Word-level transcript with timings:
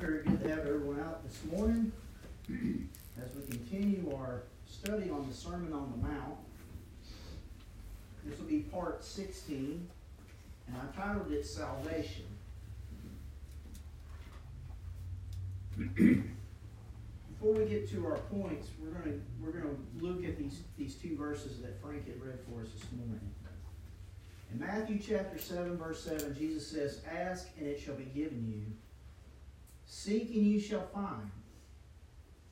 Very 0.00 0.22
good 0.22 0.40
to 0.44 0.48
have 0.50 0.60
everyone 0.60 1.00
out 1.00 1.24
this 1.24 1.40
morning 1.50 1.90
as 2.48 3.34
we 3.34 3.42
continue 3.50 4.14
our 4.14 4.42
study 4.64 5.10
on 5.10 5.26
the 5.28 5.34
Sermon 5.34 5.72
on 5.72 5.90
the 5.90 6.08
Mount. 6.08 6.36
This 8.24 8.38
will 8.38 8.46
be 8.46 8.60
part 8.60 9.02
16, 9.02 9.88
and 10.68 10.76
I 10.76 10.96
titled 10.96 11.32
it 11.32 11.44
Salvation. 11.44 12.26
Before 15.76 17.54
we 17.54 17.64
get 17.64 17.90
to 17.90 18.06
our 18.06 18.18
points, 18.32 18.68
we're 18.80 18.90
going 18.90 19.14
to 19.14 19.20
we're 19.42 19.50
going 19.50 19.64
to 19.64 20.04
look 20.04 20.24
at 20.24 20.38
these 20.38 20.60
these 20.78 20.94
two 20.94 21.16
verses 21.16 21.58
that 21.58 21.82
Frank 21.82 22.06
had 22.06 22.22
read 22.22 22.38
for 22.48 22.62
us 22.62 22.68
this 22.72 22.84
morning. 22.96 23.20
In 24.52 24.60
Matthew 24.60 25.00
chapter 25.00 25.38
7, 25.38 25.76
verse 25.76 26.02
7, 26.04 26.36
Jesus 26.38 26.66
says, 26.66 27.02
Ask 27.10 27.48
and 27.58 27.66
it 27.66 27.80
shall 27.80 27.96
be 27.96 28.04
given 28.04 28.46
you. 28.48 28.62
Seek 29.90 30.34
and 30.34 30.46
you 30.46 30.60
shall 30.60 30.86
find. 30.88 31.30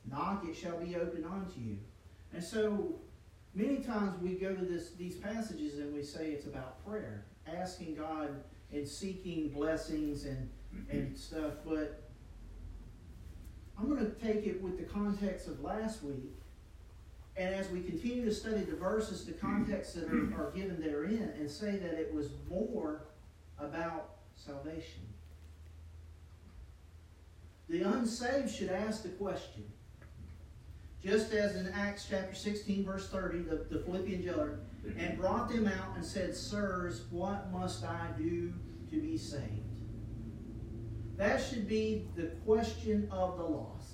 Knock, 0.09 0.45
it 0.49 0.55
shall 0.55 0.77
be 0.77 0.95
opened 0.95 1.25
unto 1.25 1.59
you. 1.59 1.77
And 2.33 2.43
so 2.43 2.95
many 3.53 3.77
times 3.77 4.19
we 4.21 4.33
go 4.33 4.55
to 4.55 4.65
this, 4.65 4.91
these 4.97 5.15
passages 5.15 5.77
and 5.77 5.93
we 5.93 6.01
say 6.01 6.31
it's 6.31 6.47
about 6.47 6.83
prayer, 6.85 7.25
asking 7.47 7.95
God 7.95 8.43
and 8.73 8.87
seeking 8.87 9.49
blessings 9.49 10.25
and, 10.25 10.49
and 10.89 11.15
stuff. 11.15 11.53
But 11.63 12.09
I'm 13.77 13.87
going 13.87 14.03
to 14.03 14.11
take 14.19 14.47
it 14.47 14.59
with 14.61 14.79
the 14.79 14.85
context 14.85 15.47
of 15.47 15.61
last 15.61 16.03
week 16.03 16.33
and 17.35 17.53
as 17.53 17.69
we 17.69 17.81
continue 17.81 18.25
to 18.25 18.33
study 18.33 18.61
the 18.61 18.75
verses, 18.75 19.23
the 19.23 19.33
context 19.33 19.93
that 19.93 20.05
are, 20.05 20.33
are 20.41 20.51
given 20.55 20.81
therein, 20.81 21.31
and 21.37 21.47
say 21.49 21.77
that 21.77 21.93
it 21.93 22.11
was 22.11 22.29
more 22.49 23.03
about 23.59 24.15
salvation. 24.35 25.06
The 27.69 27.81
unsaved 27.81 28.49
should 28.49 28.69
ask 28.69 29.03
the 29.03 29.09
question. 29.09 29.65
Just 31.03 31.31
as 31.33 31.55
in 31.55 31.67
Acts 31.73 32.07
chapter 32.09 32.33
16, 32.33 32.85
verse 32.85 33.09
30, 33.09 33.39
the, 33.39 33.65
the 33.69 33.79
Philippian 33.79 34.23
jailer, 34.23 34.59
and 34.97 35.17
brought 35.17 35.49
them 35.49 35.67
out 35.67 35.95
and 35.95 36.03
said, 36.03 36.35
Sirs, 36.35 37.03
what 37.11 37.51
must 37.51 37.83
I 37.83 38.07
do 38.17 38.53
to 38.89 39.01
be 39.01 39.17
saved? 39.17 39.43
That 41.17 41.41
should 41.41 41.67
be 41.67 42.07
the 42.15 42.27
question 42.45 43.07
of 43.11 43.37
the 43.37 43.43
lost. 43.43 43.93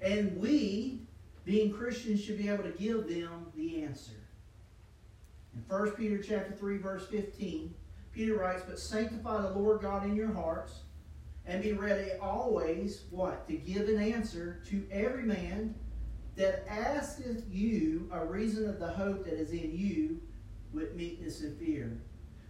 And 0.00 0.36
we, 0.38 1.02
being 1.44 1.72
Christians 1.72 2.22
should 2.22 2.38
be 2.38 2.48
able 2.48 2.64
to 2.64 2.70
give 2.70 3.08
them 3.08 3.46
the 3.54 3.82
answer. 3.82 4.12
In 5.54 5.64
1 5.68 5.90
Peter 5.92 6.18
chapter 6.18 6.52
3, 6.52 6.78
verse 6.78 7.06
15, 7.08 7.74
Peter 8.12 8.36
writes, 8.36 8.62
But 8.66 8.78
sanctify 8.78 9.42
the 9.42 9.58
Lord 9.58 9.80
God 9.80 10.04
in 10.04 10.14
your 10.14 10.32
hearts, 10.32 10.80
and 11.46 11.62
be 11.62 11.72
ready 11.72 12.10
always, 12.20 13.02
what? 13.10 13.48
To 13.48 13.54
give 13.54 13.88
an 13.88 14.00
answer 14.00 14.62
to 14.68 14.86
every 14.90 15.24
man 15.24 15.74
that 16.36 16.64
asketh 16.68 17.44
you 17.50 18.08
a 18.12 18.24
reason 18.24 18.68
of 18.68 18.78
the 18.78 18.88
hope 18.88 19.24
that 19.24 19.34
is 19.34 19.50
in 19.50 19.76
you 19.76 20.20
with 20.72 20.94
meekness 20.94 21.40
and 21.40 21.58
fear. 21.58 22.00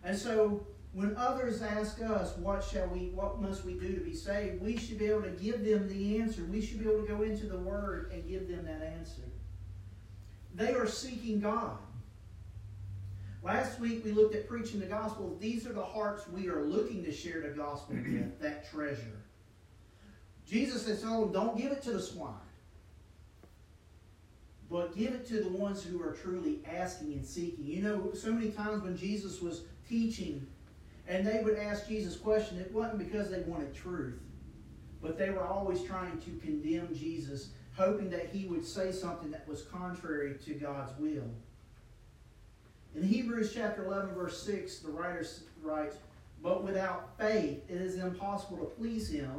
And 0.05 0.16
so 0.16 0.66
when 0.92 1.16
others 1.16 1.62
ask 1.62 2.02
us, 2.02 2.36
what 2.36 2.64
shall 2.64 2.88
we, 2.88 3.11
what 3.11 3.41
must 3.41 3.64
we 3.64 3.74
do 3.74 3.94
to 3.94 4.00
be 4.00 4.14
saved, 4.14 4.61
we 4.61 4.77
should 4.77 4.98
be 4.98 5.06
able 5.06 5.22
to 5.22 5.30
give 5.30 5.64
them 5.64 5.88
the 5.88 6.18
answer. 6.18 6.44
We 6.44 6.61
should 6.61 6.80
be 6.80 6.86
able 6.88 7.02
to 7.02 7.08
go 7.08 7.22
into 7.22 7.46
the 7.46 7.58
Word 7.58 8.11
and 8.12 8.28
give 8.28 8.48
them 8.48 8.64
that 8.66 8.83
answer. 8.83 9.22
They 10.55 10.74
are 10.74 10.86
seeking 10.86 11.41
God. 11.41 11.78
Last 13.42 13.80
week 13.80 14.05
we 14.05 14.12
looked 14.12 14.34
at 14.34 14.48
preaching 14.48 14.80
the 14.80 14.86
gospel. 14.86 15.36
These 15.41 15.66
are 15.66 15.72
the 15.72 15.84
hearts 15.84 16.28
we 16.28 16.48
are 16.48 16.62
looking 16.62 17.02
to 17.05 17.12
share 17.12 17.41
the 17.41 17.48
gospel 17.48 17.94
with, 17.96 18.38
that 18.41 18.70
treasure. 18.70 19.22
Jesus 20.46 20.84
says, 20.84 21.05
"Oh, 21.06 21.28
don't 21.28 21.56
give 21.56 21.72
it 21.72 21.83
to 21.83 21.92
the 21.92 22.02
swine, 22.02 22.34
but 24.70 24.96
give 24.96 25.14
it 25.14 25.27
to 25.28 25.41
the 25.42 25.48
ones 25.48 25.83
who 25.83 26.02
are 26.02 26.12
truly 26.12 26.61
asking 26.70 27.12
and 27.14 27.24
seeking. 27.24 27.64
You 27.64 27.83
know, 27.83 28.12
so 28.14 28.33
many 28.33 28.50
times 28.50 28.83
when 28.83 28.96
Jesus 28.96 29.40
was 29.40 29.62
teaching 29.89 30.46
and 31.11 31.27
they 31.27 31.42
would 31.42 31.58
ask 31.58 31.89
Jesus 31.89 32.17
questions. 32.17 32.61
It 32.61 32.73
wasn't 32.73 32.98
because 32.98 33.30
they 33.30 33.40
wanted 33.40 33.74
truth, 33.74 34.20
but 35.02 35.18
they 35.18 35.30
were 35.30 35.45
always 35.45 35.83
trying 35.83 36.18
to 36.20 36.30
condemn 36.40 36.95
Jesus, 36.95 37.50
hoping 37.77 38.08
that 38.11 38.30
he 38.33 38.46
would 38.46 38.64
say 38.64 38.92
something 38.92 39.30
that 39.33 39.46
was 39.48 39.62
contrary 39.62 40.36
to 40.45 40.55
God's 40.55 40.92
will. 40.98 41.29
In 42.95 43.02
Hebrews 43.02 43.52
chapter 43.55 43.84
11, 43.84 44.14
verse 44.14 44.42
6, 44.42 44.78
the 44.80 44.90
writer 44.90 45.24
writes, 45.62 45.96
But 46.42 46.64
without 46.64 47.17
faith 47.18 47.62
it 47.68 47.80
is 47.80 47.96
impossible 47.96 48.58
to 48.58 48.64
please 48.64 49.08
him. 49.08 49.30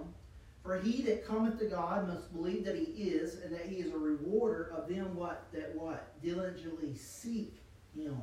For 0.64 0.78
he 0.78 1.02
that 1.04 1.26
cometh 1.26 1.58
to 1.60 1.66
God 1.66 2.08
must 2.08 2.32
believe 2.32 2.66
that 2.66 2.76
he 2.76 2.84
is, 2.84 3.40
and 3.42 3.52
that 3.54 3.66
he 3.66 3.78
is 3.78 3.92
a 3.92 3.98
rewarder 3.98 4.72
of 4.76 4.88
them 4.88 5.16
what 5.16 5.48
that 5.54 5.76
what 5.76 6.22
diligently 6.22 6.96
seek 6.96 7.56
him. 7.96 8.22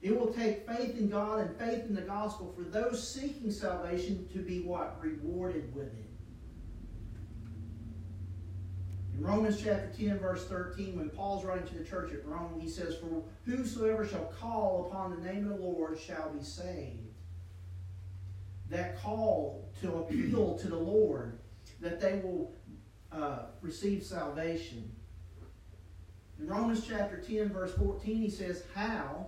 It 0.00 0.18
will 0.18 0.32
take 0.32 0.68
faith 0.68 0.96
in 0.96 1.08
God 1.08 1.40
and 1.40 1.56
faith 1.56 1.86
in 1.86 1.94
the 1.94 2.02
gospel 2.02 2.54
for 2.56 2.62
those 2.62 3.06
seeking 3.06 3.50
salvation 3.50 4.28
to 4.32 4.38
be 4.38 4.60
what? 4.60 4.96
Rewarded 5.02 5.74
with 5.74 5.88
it. 5.88 6.07
Romans 9.20 9.60
chapter 9.60 9.90
10, 9.98 10.20
verse 10.20 10.46
13, 10.46 10.96
when 10.96 11.10
Paul's 11.10 11.44
writing 11.44 11.66
to 11.66 11.74
the 11.74 11.84
church 11.84 12.12
at 12.12 12.24
Rome, 12.24 12.60
he 12.60 12.68
says, 12.68 12.94
For 12.96 13.22
whosoever 13.44 14.06
shall 14.06 14.32
call 14.40 14.86
upon 14.86 15.10
the 15.10 15.32
name 15.32 15.50
of 15.50 15.58
the 15.58 15.64
Lord 15.64 15.98
shall 15.98 16.30
be 16.30 16.44
saved. 16.44 17.14
That 18.70 19.00
call 19.00 19.68
to 19.80 19.96
appeal 19.96 20.56
to 20.58 20.68
the 20.68 20.78
Lord, 20.78 21.38
that 21.80 22.00
they 22.00 22.20
will 22.22 22.54
uh, 23.10 23.46
receive 23.60 24.04
salvation. 24.04 24.92
In 26.38 26.46
Romans 26.46 26.86
chapter 26.86 27.16
10, 27.18 27.48
verse 27.48 27.74
14, 27.74 28.16
he 28.16 28.30
says, 28.30 28.62
How? 28.74 29.26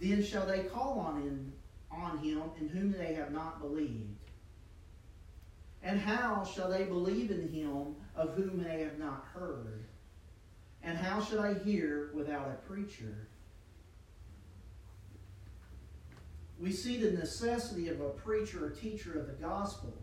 Then 0.00 0.22
shall 0.22 0.46
they 0.46 0.64
call 0.64 0.98
on 0.98 1.22
him, 1.22 1.52
on 1.92 2.18
him 2.18 2.42
in 2.58 2.68
whom 2.68 2.90
they 2.90 3.14
have 3.14 3.30
not 3.30 3.60
believed. 3.60 4.16
And 5.82 6.00
how 6.00 6.44
shall 6.44 6.68
they 6.70 6.84
believe 6.84 7.30
in 7.30 7.48
him 7.48 7.94
of 8.18 8.34
whom 8.34 8.62
they 8.62 8.80
have 8.82 8.98
not 8.98 9.24
heard? 9.32 9.84
And 10.82 10.98
how 10.98 11.22
should 11.22 11.38
I 11.38 11.54
hear 11.54 12.10
without 12.12 12.48
a 12.48 12.68
preacher? 12.68 13.28
We 16.60 16.72
see 16.72 16.96
the 16.96 17.12
necessity 17.12 17.88
of 17.88 18.00
a 18.00 18.08
preacher 18.10 18.66
or 18.66 18.70
teacher 18.70 19.18
of 19.18 19.28
the 19.28 19.34
gospel. 19.34 19.94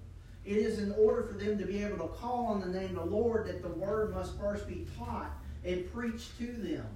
It 0.46 0.58
is 0.58 0.80
in 0.80 0.94
order 0.94 1.24
for 1.24 1.34
them 1.34 1.58
to 1.58 1.66
be 1.66 1.84
able 1.84 1.98
to 1.98 2.14
call 2.14 2.46
on 2.46 2.62
the 2.62 2.80
name 2.80 2.98
of 2.98 3.10
the 3.10 3.16
Lord 3.16 3.48
that 3.48 3.62
the 3.62 3.70
word 3.70 4.14
must 4.14 4.40
first 4.40 4.68
be 4.68 4.88
taught 4.98 5.32
and 5.66 5.92
preached 5.92 6.38
to 6.38 6.46
them. 6.46 6.88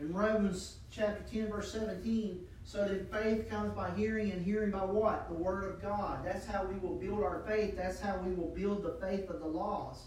In 0.00 0.12
Romans 0.12 0.78
chapter 0.90 1.22
10, 1.30 1.50
verse 1.50 1.70
17, 1.72 2.44
so 2.64 2.86
that 2.86 3.10
faith 3.12 3.50
comes 3.50 3.74
by 3.74 3.90
hearing, 3.96 4.30
and 4.30 4.44
hearing 4.44 4.70
by 4.70 4.84
what? 4.84 5.28
The 5.28 5.34
Word 5.34 5.64
of 5.64 5.82
God. 5.82 6.24
That's 6.24 6.46
how 6.46 6.64
we 6.64 6.78
will 6.78 6.96
build 6.96 7.22
our 7.22 7.42
faith. 7.46 7.76
That's 7.76 8.00
how 8.00 8.18
we 8.18 8.34
will 8.34 8.48
build 8.48 8.82
the 8.82 8.96
faith 9.04 9.28
of 9.28 9.40
the 9.40 9.46
lost. 9.46 10.06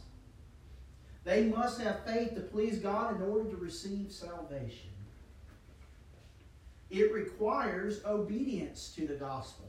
They 1.23 1.45
must 1.45 1.81
have 1.81 2.05
faith 2.05 2.35
to 2.35 2.41
please 2.41 2.79
God 2.79 3.15
in 3.15 3.23
order 3.23 3.49
to 3.49 3.57
receive 3.57 4.11
salvation. 4.11 4.89
It 6.89 7.11
requires 7.11 8.05
obedience 8.05 8.93
to 8.95 9.07
the 9.07 9.15
gospel. 9.15 9.65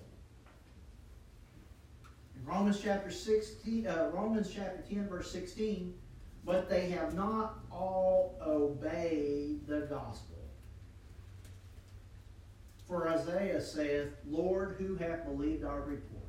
In 2.36 2.44
Romans 2.44 2.80
chapter 2.82 3.10
16, 3.10 3.86
uh, 3.86 4.10
Romans 4.12 4.50
chapter 4.54 4.84
10, 4.88 5.08
verse 5.08 5.30
16, 5.32 5.94
but 6.44 6.68
they 6.68 6.90
have 6.90 7.14
not 7.14 7.58
all 7.72 8.38
obeyed 8.46 9.66
the 9.66 9.80
gospel. 9.90 10.35
For 12.86 13.08
Isaiah 13.08 13.60
saith, 13.60 14.12
Lord, 14.28 14.76
who 14.78 14.94
hath 14.96 15.24
believed 15.24 15.64
our 15.64 15.80
report? 15.80 16.22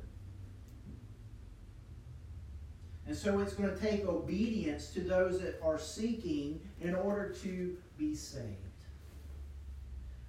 And 3.06 3.16
so 3.16 3.38
it's 3.38 3.54
going 3.54 3.74
to 3.74 3.80
take 3.80 4.06
obedience 4.06 4.90
to 4.90 5.00
those 5.00 5.40
that 5.40 5.60
are 5.62 5.78
seeking 5.78 6.60
in 6.80 6.94
order 6.94 7.30
to 7.42 7.76
be 7.96 8.14
saved. 8.14 8.56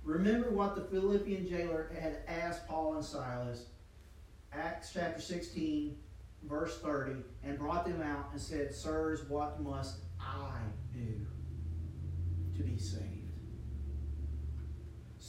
Remember 0.04 0.50
what 0.50 0.76
the 0.76 0.82
Philippian 0.82 1.48
jailer 1.48 1.92
had 2.00 2.20
asked 2.28 2.68
Paul 2.68 2.96
and 2.96 3.04
Silas, 3.04 3.66
Acts 4.54 4.92
chapter 4.94 5.22
16, 5.22 5.98
verse 6.44 6.80
30, 6.80 7.18
and 7.44 7.60
brought 7.60 7.86
them 7.86 8.02
out 8.02 8.30
and 8.32 8.40
said, 8.40 8.74
Sirs, 8.74 9.28
what 9.28 9.62
must 9.62 9.98
I 10.22 10.60
do 10.94 11.28
to 12.56 12.64
be 12.64 12.78
saved? 12.78 13.19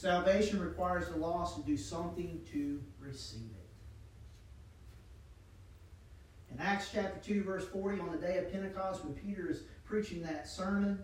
Salvation 0.01 0.59
requires 0.59 1.09
the 1.09 1.15
lost 1.15 1.57
to 1.57 1.61
do 1.61 1.77
something 1.77 2.41
to 2.51 2.81
receive 2.99 3.51
it. 3.51 3.69
In 6.51 6.59
Acts 6.59 6.89
chapter 6.91 7.19
2, 7.23 7.43
verse 7.43 7.67
40, 7.67 7.99
on 7.99 8.11
the 8.11 8.17
day 8.17 8.39
of 8.39 8.51
Pentecost, 8.51 9.05
when 9.05 9.13
Peter 9.13 9.47
is 9.47 9.61
preaching 9.85 10.23
that 10.23 10.47
sermon, 10.47 10.97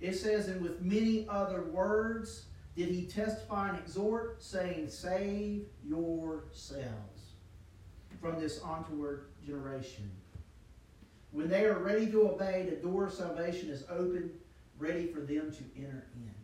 it 0.00 0.14
says, 0.14 0.48
And 0.48 0.60
with 0.60 0.82
many 0.82 1.28
other 1.28 1.62
words 1.62 2.46
did 2.74 2.88
he 2.88 3.06
testify 3.06 3.68
and 3.68 3.78
exhort, 3.78 4.42
saying, 4.42 4.88
Save 4.88 5.66
yourselves 5.84 7.34
from 8.20 8.40
this 8.40 8.60
onward 8.62 9.26
generation. 9.46 10.10
When 11.30 11.48
they 11.48 11.66
are 11.66 11.78
ready 11.78 12.10
to 12.10 12.30
obey, 12.30 12.66
the 12.68 12.74
door 12.84 13.06
of 13.06 13.12
salvation 13.12 13.68
is 13.68 13.84
open, 13.88 14.32
ready 14.76 15.06
for 15.06 15.20
them 15.20 15.52
to 15.52 15.80
enter 15.80 16.08
in. 16.16 16.35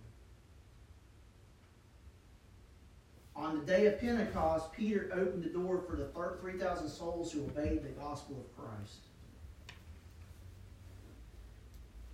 On 3.42 3.58
the 3.58 3.66
day 3.66 3.86
of 3.86 4.00
Pentecost, 4.00 4.72
Peter 4.72 5.10
opened 5.12 5.42
the 5.42 5.48
door 5.48 5.82
for 5.84 5.96
the 5.96 6.06
3,000 6.40 6.88
souls 6.88 7.32
who 7.32 7.42
obeyed 7.42 7.82
the 7.82 7.88
gospel 7.88 8.36
of 8.38 8.56
Christ. 8.56 8.98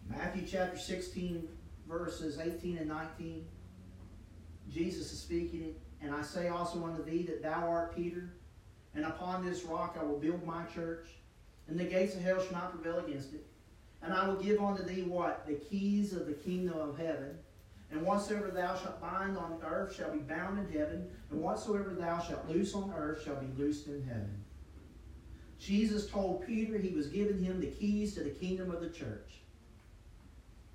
Matthew 0.08 0.46
chapter 0.46 0.78
16, 0.78 1.46
verses 1.86 2.38
18 2.38 2.78
and 2.78 2.88
19. 2.88 3.44
Jesus 4.72 5.12
is 5.12 5.20
speaking, 5.20 5.74
and 6.00 6.14
I 6.14 6.22
say 6.22 6.48
also 6.48 6.82
unto 6.82 7.04
thee 7.04 7.24
that 7.24 7.42
thou 7.42 7.68
art 7.68 7.94
Peter, 7.94 8.30
and 8.94 9.04
upon 9.04 9.44
this 9.44 9.64
rock 9.64 9.98
I 10.00 10.04
will 10.04 10.18
build 10.18 10.46
my 10.46 10.64
church, 10.74 11.08
and 11.68 11.78
the 11.78 11.84
gates 11.84 12.14
of 12.14 12.22
hell 12.22 12.42
shall 12.42 12.52
not 12.52 12.72
prevail 12.72 13.04
against 13.04 13.34
it. 13.34 13.44
And 14.00 14.14
I 14.14 14.26
will 14.26 14.42
give 14.42 14.62
unto 14.62 14.82
thee 14.82 15.02
what? 15.02 15.46
The 15.46 15.56
keys 15.56 16.14
of 16.14 16.24
the 16.24 16.32
kingdom 16.32 16.78
of 16.78 16.96
heaven. 16.96 17.36
And 17.90 18.02
whatsoever 18.02 18.48
thou 18.48 18.76
shalt 18.76 19.00
bind 19.00 19.38
on 19.38 19.58
earth 19.64 19.96
shall 19.96 20.12
be 20.12 20.18
bound 20.18 20.58
in 20.58 20.78
heaven, 20.78 21.08
and 21.30 21.40
whatsoever 21.40 21.90
thou 21.90 22.20
shalt 22.20 22.48
loose 22.48 22.74
on 22.74 22.92
earth 22.96 23.24
shall 23.24 23.36
be 23.36 23.48
loosed 23.56 23.86
in 23.86 24.02
heaven. 24.06 24.44
Jesus 25.58 26.08
told 26.08 26.46
Peter 26.46 26.78
he 26.78 26.94
was 26.94 27.08
giving 27.08 27.42
him 27.42 27.60
the 27.60 27.66
keys 27.66 28.14
to 28.14 28.22
the 28.22 28.30
kingdom 28.30 28.70
of 28.70 28.80
the 28.80 28.90
church. 28.90 29.40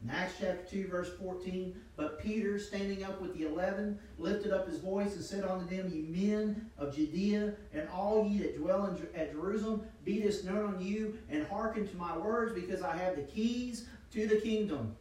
In 0.03 0.09
Acts 0.09 0.33
chapter 0.41 0.65
2, 0.69 0.87
verse 0.89 1.09
14, 1.17 1.73
but 1.95 2.19
Peter, 2.19 2.59
standing 2.59 3.05
up 3.05 3.21
with 3.21 3.37
the 3.37 3.45
eleven, 3.45 3.97
lifted 4.17 4.51
up 4.51 4.67
his 4.67 4.79
voice 4.79 5.15
and 5.15 5.23
said 5.23 5.45
unto 5.45 5.65
them, 5.73 5.89
Ye 5.89 6.01
men 6.01 6.69
of 6.77 6.93
Judea, 6.93 7.53
and 7.73 7.87
all 7.87 8.27
ye 8.27 8.39
that 8.39 8.57
dwell 8.57 8.87
in, 8.87 9.07
at 9.17 9.31
Jerusalem, 9.31 9.83
be 10.03 10.19
this 10.19 10.43
known 10.43 10.73
unto 10.73 10.83
you, 10.83 11.17
and 11.29 11.47
hearken 11.47 11.87
to 11.87 11.95
my 11.95 12.17
words, 12.17 12.53
because 12.53 12.81
I 12.81 12.97
have 12.97 13.15
the 13.15 13.21
keys 13.21 13.85
to 14.11 14.27
the 14.27 14.41
kingdom. 14.41 14.93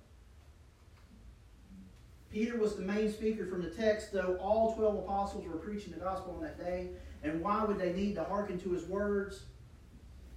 Peter 2.33 2.57
was 2.57 2.77
the 2.77 2.83
main 2.83 3.13
speaker 3.13 3.47
from 3.47 3.63
the 3.63 3.69
text, 3.69 4.11
though 4.11 4.39
all 4.41 4.75
12 4.75 5.01
apostles 5.01 5.47
were 5.47 5.59
preaching 5.59 5.93
the 5.93 6.01
gospel 6.01 6.35
on 6.35 6.43
that 6.43 6.59
day. 6.59 6.89
And 7.23 7.43
why 7.43 7.63
would 7.63 7.79
they 7.79 7.93
need 7.93 8.15
to 8.15 8.25
hearken 8.25 8.59
to 8.61 8.71
his 8.71 8.85
words? 8.85 9.43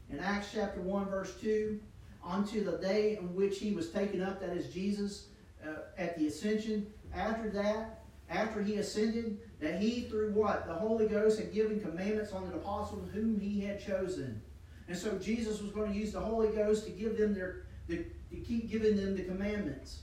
In 0.09 0.19
Acts 0.19 0.49
chapter 0.53 0.81
1, 0.81 1.05
verse 1.05 1.33
2, 1.39 1.79
unto 2.23 2.63
the 2.63 2.77
day 2.77 3.17
in 3.17 3.33
which 3.33 3.59
he 3.59 3.71
was 3.71 3.89
taken 3.91 4.21
up, 4.21 4.41
that 4.41 4.55
is 4.55 4.73
Jesus, 4.73 5.27
uh, 5.65 5.83
at 5.97 6.17
the 6.17 6.27
ascension. 6.27 6.85
After 7.13 7.49
that, 7.51 8.03
after 8.29 8.61
he 8.61 8.75
ascended, 8.75 9.39
that 9.61 9.79
he, 9.79 10.01
through 10.01 10.31
what? 10.33 10.67
The 10.67 10.73
Holy 10.73 11.07
Ghost 11.07 11.39
had 11.39 11.53
given 11.53 11.79
commandments 11.79 12.33
on 12.33 12.49
the 12.49 12.55
apostles 12.55 13.09
whom 13.13 13.39
he 13.39 13.61
had 13.61 13.83
chosen. 13.83 14.41
And 14.89 14.97
so 14.97 15.17
Jesus 15.17 15.61
was 15.61 15.71
going 15.71 15.93
to 15.93 15.97
use 15.97 16.11
the 16.11 16.19
Holy 16.19 16.49
Ghost 16.49 16.85
to 16.85 16.91
give 16.91 17.17
them 17.17 17.33
their, 17.33 17.63
the, 17.87 18.05
to 18.31 18.35
keep 18.45 18.69
giving 18.69 18.97
them 18.97 19.15
the 19.15 19.23
commandments. 19.23 20.01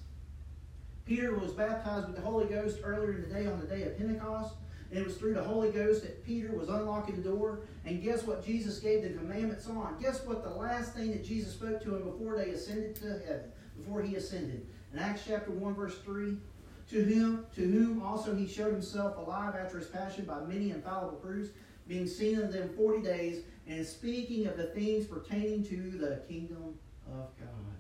Peter 1.05 1.35
was 1.35 1.53
baptized 1.53 2.07
with 2.07 2.17
the 2.17 2.23
Holy 2.23 2.47
Ghost 2.47 2.79
earlier 2.85 3.13
in 3.13 3.23
the 3.23 3.29
day 3.29 3.47
on 3.47 3.61
the 3.61 3.67
day 3.67 3.83
of 3.83 3.99
Pentecost. 3.99 4.55
And 4.91 5.01
it 5.01 5.07
was 5.07 5.17
through 5.17 5.35
the 5.35 5.43
Holy 5.43 5.71
Ghost 5.71 6.03
that 6.03 6.25
Peter 6.25 6.53
was 6.53 6.69
unlocking 6.69 7.17
the 7.17 7.29
door. 7.29 7.61
And 7.87 8.03
guess 8.03 8.25
what 8.25 8.45
Jesus 8.45 8.79
gave 8.79 9.03
the 9.03 9.11
commandments 9.11 9.67
on? 9.67 9.97
Guess 10.01 10.25
what 10.27 10.43
the 10.45 10.51
last 10.51 10.93
thing 10.93 11.13
that 11.13 11.25
Jesus 11.25 11.55
spoke 11.55 11.83
to 11.83 11.97
him 11.97 12.05
before 12.05 12.37
they 12.37 12.51
ascended 12.51 12.95
to 12.97 13.21
heaven, 13.27 13.51
before 13.77 14.03
he 14.03 14.17
ascended? 14.17 14.67
In 14.93 14.99
Acts 14.99 15.23
chapter 15.27 15.51
1, 15.51 15.75
verse 15.75 15.99
3, 16.05 16.37
to 16.91 17.05
whom, 17.05 17.47
to 17.55 17.63
whom 17.63 18.03
also 18.03 18.35
he 18.35 18.47
showed 18.47 18.73
himself 18.73 19.17
alive 19.17 19.55
after 19.59 19.79
his 19.79 19.89
passion 19.89 20.27
by 20.27 20.41
many 20.45 20.71
infallible 20.71 21.17
proofs, 21.17 21.51
being 21.89 22.07
seen 22.07 22.39
of 22.39 22.53
them 22.53 22.69
forty 22.77 23.03
days, 23.03 23.45
and 23.67 23.85
speaking 23.85 24.47
of 24.47 24.57
the 24.57 24.67
things 24.67 25.07
pertaining 25.07 25.65
to 25.65 25.77
the 25.99 26.23
kingdom 26.29 26.75
of 27.07 27.29
God. 27.39 27.72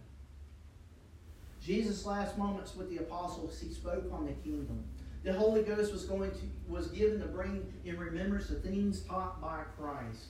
Jesus' 1.62 2.04
last 2.04 2.36
moments 2.36 2.74
with 2.74 2.90
the 2.90 2.98
apostles, 2.98 3.60
he 3.60 3.72
spoke 3.72 4.04
on 4.12 4.26
the 4.26 4.32
kingdom. 4.32 4.84
The 5.22 5.32
Holy 5.32 5.62
Ghost 5.62 5.92
was 5.92 6.04
going 6.04 6.32
to 6.32 6.38
was 6.66 6.88
given 6.88 7.20
to 7.20 7.26
bring 7.26 7.72
in 7.84 7.98
remembrance 7.98 8.48
the 8.48 8.56
things 8.56 9.02
taught 9.02 9.40
by 9.40 9.62
Christ. 9.78 10.26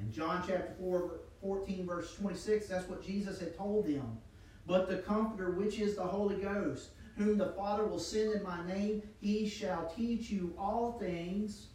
In 0.00 0.10
John 0.10 0.42
chapter 0.46 0.74
4, 0.80 1.20
14, 1.40 1.86
verse 1.86 2.14
26, 2.16 2.66
that's 2.66 2.88
what 2.88 3.04
Jesus 3.04 3.38
had 3.38 3.56
told 3.56 3.86
them. 3.86 4.18
But 4.66 4.88
the 4.88 4.98
Comforter, 4.98 5.52
which 5.52 5.78
is 5.78 5.94
the 5.94 6.02
Holy 6.02 6.36
Ghost, 6.36 6.90
whom 7.16 7.38
the 7.38 7.52
Father 7.52 7.84
will 7.84 7.98
send 7.98 8.32
in 8.34 8.42
my 8.42 8.66
name, 8.66 9.02
he 9.20 9.48
shall 9.48 9.92
teach 9.94 10.30
you 10.30 10.54
all 10.58 10.98
things 10.98 11.68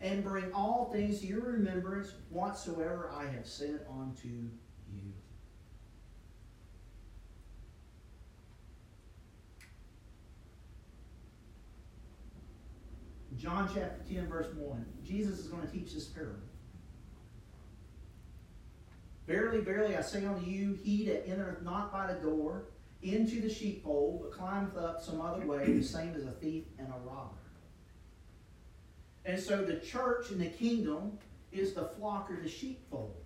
and 0.00 0.24
bring 0.24 0.52
all 0.52 0.90
things 0.92 1.20
to 1.20 1.26
your 1.26 1.40
remembrance 1.42 2.14
whatsoever 2.30 3.12
I 3.14 3.24
have 3.24 3.46
said 3.46 3.80
unto 3.90 4.28
you. 4.28 4.50
John 13.38 13.68
chapter 13.72 14.02
10, 14.08 14.28
verse 14.28 14.54
1. 14.54 14.86
Jesus 15.04 15.38
is 15.38 15.48
going 15.48 15.66
to 15.66 15.72
teach 15.72 15.94
this 15.94 16.06
parable. 16.06 16.38
Verily, 19.26 19.60
verily, 19.60 19.96
I 19.96 20.00
say 20.00 20.24
unto 20.24 20.44
you, 20.44 20.78
he 20.82 21.06
that 21.06 21.28
entereth 21.28 21.62
not 21.62 21.92
by 21.92 22.12
the 22.12 22.20
door 22.20 22.64
into 23.02 23.40
the 23.40 23.52
sheepfold, 23.52 24.22
but 24.22 24.32
climbeth 24.32 24.76
up 24.76 25.02
some 25.02 25.20
other 25.20 25.46
way, 25.46 25.72
the 25.72 25.82
same 25.82 26.14
as 26.14 26.24
a 26.24 26.32
thief 26.32 26.64
and 26.78 26.88
a 26.88 27.06
robber. 27.06 27.30
And 29.24 29.40
so 29.40 29.62
the 29.64 29.76
church 29.76 30.30
and 30.30 30.40
the 30.40 30.46
kingdom 30.46 31.18
is 31.52 31.74
the 31.74 31.84
flock 31.84 32.30
or 32.30 32.40
the 32.42 32.48
sheepfold. 32.48 33.16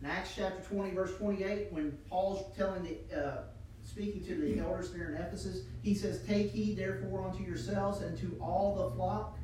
In 0.00 0.06
Acts 0.06 0.34
chapter 0.36 0.62
20, 0.62 0.94
verse 0.94 1.16
28, 1.16 1.72
when 1.72 1.98
Paul's 2.08 2.56
telling 2.56 2.84
the 2.84 3.20
uh, 3.20 3.42
speaking 3.88 4.22
to 4.24 4.34
the 4.34 4.60
elders 4.60 4.90
there 4.92 5.08
in 5.08 5.14
Ephesus, 5.14 5.62
he 5.82 5.94
says, 5.94 6.22
Take 6.26 6.52
heed 6.52 6.76
therefore 6.76 7.28
unto 7.28 7.42
yourselves 7.42 8.02
and 8.02 8.16
to 8.18 8.36
all 8.40 8.74
the 8.74 8.94
flock 8.96 9.38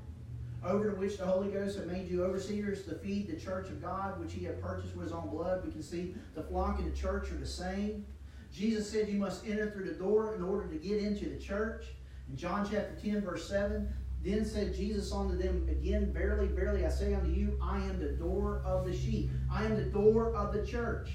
over 0.64 0.90
to 0.90 0.96
which 0.96 1.18
the 1.18 1.26
Holy 1.26 1.48
Ghost 1.48 1.76
have 1.76 1.86
made 1.86 2.08
you 2.08 2.24
overseers 2.24 2.84
to 2.84 2.94
feed 2.94 3.28
the 3.28 3.36
church 3.36 3.68
of 3.68 3.82
God, 3.82 4.18
which 4.20 4.32
he 4.32 4.44
had 4.44 4.60
purchased 4.62 4.94
with 4.94 5.06
his 5.06 5.12
own 5.12 5.28
blood. 5.28 5.64
We 5.64 5.72
can 5.72 5.82
see 5.82 6.14
the 6.34 6.42
flock 6.42 6.78
and 6.78 6.90
the 6.90 6.96
church 6.96 7.30
are 7.30 7.36
the 7.36 7.46
same. 7.46 8.06
Jesus 8.52 8.90
said 8.90 9.08
you 9.08 9.18
must 9.18 9.46
enter 9.46 9.70
through 9.70 9.88
the 9.88 9.94
door 9.94 10.34
in 10.36 10.42
order 10.42 10.68
to 10.68 10.76
get 10.76 11.02
into 11.02 11.28
the 11.28 11.38
church. 11.38 11.86
In 12.30 12.36
John 12.36 12.64
chapter 12.70 12.96
10, 13.02 13.22
verse 13.22 13.48
7, 13.48 13.92
then 14.22 14.44
said 14.44 14.74
Jesus 14.74 15.12
unto 15.12 15.36
them 15.36 15.68
again, 15.68 16.12
Verily, 16.12 16.48
verily, 16.48 16.86
I 16.86 16.88
say 16.88 17.12
unto 17.12 17.30
you, 17.30 17.58
I 17.62 17.78
am 17.78 17.98
the 17.98 18.12
door 18.12 18.62
of 18.64 18.86
the 18.86 18.96
sheep. 18.96 19.30
I 19.52 19.64
am 19.64 19.76
the 19.76 19.84
door 19.84 20.34
of 20.34 20.54
the 20.54 20.64
church. 20.64 21.10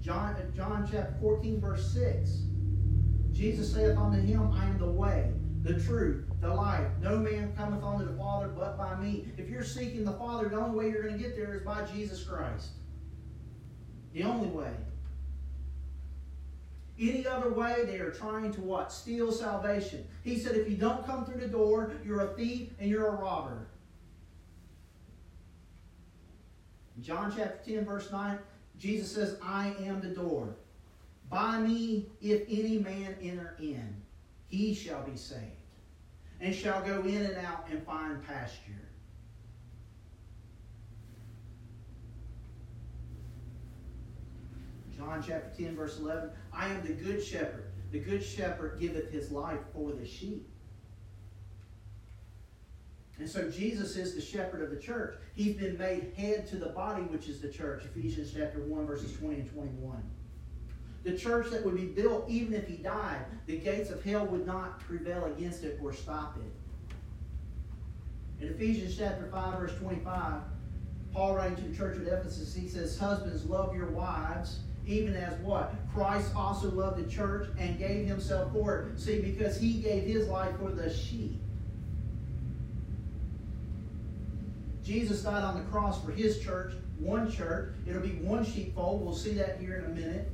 John, 0.00 0.34
uh, 0.34 0.56
John 0.56 0.88
chapter 0.90 1.14
14, 1.20 1.60
verse 1.60 1.92
6. 1.92 2.42
Jesus 3.32 3.72
saith 3.72 3.96
unto 3.96 4.20
him, 4.20 4.50
I 4.52 4.64
am 4.66 4.78
the 4.78 4.90
way, 4.90 5.32
the 5.62 5.80
truth, 5.80 6.24
the 6.40 6.52
life. 6.52 6.88
No 7.00 7.18
man 7.18 7.52
cometh 7.56 7.82
unto 7.82 8.04
the 8.04 8.16
Father 8.16 8.48
but 8.48 8.76
by 8.76 8.96
me. 8.96 9.26
If 9.36 9.48
you're 9.48 9.64
seeking 9.64 10.04
the 10.04 10.12
Father, 10.12 10.48
the 10.48 10.56
only 10.56 10.76
way 10.76 10.90
you're 10.90 11.02
going 11.02 11.16
to 11.16 11.22
get 11.22 11.36
there 11.36 11.54
is 11.54 11.62
by 11.62 11.84
Jesus 11.84 12.22
Christ. 12.24 12.70
The 14.12 14.22
only 14.24 14.48
way. 14.48 14.72
Any 17.00 17.26
other 17.26 17.52
way, 17.52 17.84
they 17.84 17.98
are 17.98 18.10
trying 18.10 18.52
to 18.54 18.60
what? 18.60 18.92
Steal 18.92 19.30
salvation. 19.30 20.04
He 20.24 20.36
said, 20.36 20.56
if 20.56 20.68
you 20.68 20.76
don't 20.76 21.06
come 21.06 21.24
through 21.24 21.40
the 21.40 21.48
door, 21.48 21.92
you're 22.04 22.22
a 22.22 22.34
thief 22.34 22.70
and 22.80 22.90
you're 22.90 23.06
a 23.06 23.14
robber. 23.22 23.68
John 27.00 27.32
chapter 27.36 27.60
10, 27.70 27.84
verse 27.84 28.10
9, 28.10 28.38
Jesus 28.78 29.12
says, 29.12 29.36
I 29.42 29.74
am 29.80 30.00
the 30.00 30.08
door. 30.08 30.54
By 31.30 31.58
me, 31.58 32.06
if 32.22 32.42
any 32.48 32.78
man 32.78 33.16
enter 33.20 33.56
in, 33.60 33.94
he 34.46 34.72
shall 34.72 35.02
be 35.02 35.16
saved, 35.16 35.42
and 36.40 36.54
shall 36.54 36.82
go 36.82 37.00
in 37.02 37.26
and 37.26 37.36
out 37.44 37.66
and 37.70 37.84
find 37.84 38.24
pasture. 38.26 38.72
John 44.96 45.22
chapter 45.24 45.62
10, 45.62 45.76
verse 45.76 45.98
11 45.98 46.30
I 46.52 46.68
am 46.68 46.84
the 46.84 46.92
good 46.92 47.22
shepherd. 47.22 47.70
The 47.92 48.00
good 48.00 48.22
shepherd 48.22 48.80
giveth 48.80 49.10
his 49.10 49.30
life 49.30 49.60
for 49.72 49.92
the 49.92 50.06
sheep. 50.06 50.48
And 53.18 53.28
so 53.28 53.50
Jesus 53.50 53.96
is 53.96 54.14
the 54.14 54.20
shepherd 54.20 54.62
of 54.62 54.70
the 54.70 54.76
church. 54.76 55.16
He's 55.34 55.56
been 55.56 55.76
made 55.76 56.12
head 56.16 56.46
to 56.48 56.56
the 56.56 56.68
body, 56.68 57.02
which 57.02 57.28
is 57.28 57.40
the 57.40 57.48
church. 57.48 57.84
Ephesians 57.84 58.32
chapter 58.34 58.60
1, 58.60 58.86
verses 58.86 59.12
20 59.16 59.40
and 59.40 59.52
21. 59.52 60.02
The 61.02 61.16
church 61.16 61.50
that 61.50 61.64
would 61.64 61.76
be 61.76 61.86
built 61.86 62.28
even 62.28 62.54
if 62.54 62.68
he 62.68 62.76
died, 62.76 63.24
the 63.46 63.56
gates 63.56 63.90
of 63.90 64.04
hell 64.04 64.26
would 64.26 64.46
not 64.46 64.80
prevail 64.80 65.24
against 65.24 65.64
it 65.64 65.80
or 65.82 65.92
stop 65.92 66.36
it. 66.36 66.52
In 68.44 68.52
Ephesians 68.52 68.96
chapter 68.96 69.28
5, 69.32 69.58
verse 69.58 69.74
25, 69.78 70.42
Paul 71.12 71.34
writing 71.34 71.56
to 71.56 71.62
the 71.62 71.76
church 71.76 71.96
at 71.96 72.06
Ephesus, 72.06 72.54
he 72.54 72.68
says, 72.68 72.96
Husbands, 72.96 73.44
love 73.46 73.74
your 73.74 73.90
wives, 73.90 74.60
even 74.86 75.14
as 75.14 75.38
what? 75.40 75.74
Christ 75.92 76.32
also 76.36 76.70
loved 76.70 77.04
the 77.04 77.10
church 77.10 77.48
and 77.58 77.78
gave 77.78 78.06
himself 78.06 78.52
for 78.52 78.90
it. 78.94 79.00
See, 79.00 79.20
because 79.20 79.58
he 79.58 79.74
gave 79.80 80.04
his 80.04 80.28
life 80.28 80.56
for 80.58 80.70
the 80.70 80.92
sheep. 80.92 81.40
Jesus 84.88 85.22
died 85.22 85.44
on 85.44 85.54
the 85.54 85.70
cross 85.70 86.02
for 86.02 86.12
his 86.12 86.40
church, 86.40 86.72
one 86.98 87.30
church. 87.30 87.74
It'll 87.86 88.00
be 88.00 88.14
one 88.22 88.42
sheepfold. 88.42 89.04
We'll 89.04 89.14
see 89.14 89.34
that 89.34 89.60
here 89.60 89.76
in 89.76 89.84
a 89.84 89.94
minute. 89.94 90.32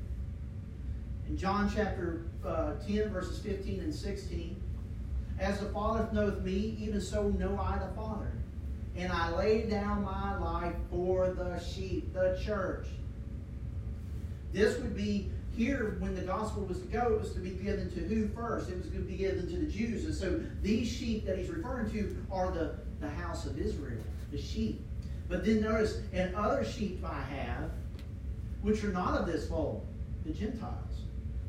In 1.29 1.37
John 1.37 1.69
chapter 1.75 2.23
uh, 2.47 2.75
10, 2.87 3.09
verses 3.09 3.41
15 3.41 3.81
and 3.81 3.93
16, 3.93 4.63
as 5.41 5.59
the 5.59 5.67
Father 5.71 6.09
knoweth 6.13 6.43
me, 6.43 6.77
even 6.79 7.01
so 7.01 7.31
know 7.31 7.59
I 7.61 7.79
the 7.79 7.93
Father. 7.97 8.31
And 8.97 9.11
I 9.13 9.35
lay 9.35 9.63
down 9.63 10.05
my 10.05 10.39
life 10.39 10.77
for 10.89 11.31
the 11.31 11.59
sheep, 11.59 12.15
the 12.15 12.41
church. 12.41 12.87
This 14.53 14.79
would 14.79 14.95
be 14.95 15.33
here 15.57 15.97
when 15.99 16.15
the 16.15 16.23
gospel 16.23 16.63
was 16.63 16.79
to 16.79 16.87
go, 16.87 17.15
it 17.15 17.21
was 17.21 17.33
to 17.33 17.41
be 17.41 17.51
given 17.51 17.91
to 17.91 18.01
who 18.03 18.29
first? 18.29 18.71
It 18.71 18.77
was 18.77 18.87
going 18.87 19.03
to 19.03 19.11
be 19.11 19.17
given 19.17 19.49
to 19.49 19.57
the 19.57 19.67
Jews. 19.67 20.05
And 20.05 20.15
so 20.15 20.41
these 20.63 20.89
sheep 20.89 21.27
that 21.27 21.39
he's 21.39 21.49
referring 21.49 21.91
to 21.91 22.17
are 22.31 22.53
the, 22.53 22.77
the 23.01 23.11
house 23.11 23.47
of 23.47 23.59
Israel, 23.59 24.01
the 24.35 24.43
sheep. 24.43 24.85
But 25.29 25.45
then 25.45 25.63
notice, 25.63 26.01
and 26.13 26.35
other 26.35 26.65
sheep 26.65 27.03
I 27.05 27.21
have, 27.21 27.71
which 28.63 28.85
are 28.85 28.93
not 28.93 29.21
of 29.21 29.27
this 29.27 29.49
fold, 29.49 29.87
the 30.27 30.33
Gentiles. 30.33 30.75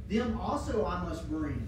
Them 0.07 0.39
also 0.39 0.85
I 0.85 1.03
must 1.03 1.27
bring, 1.29 1.67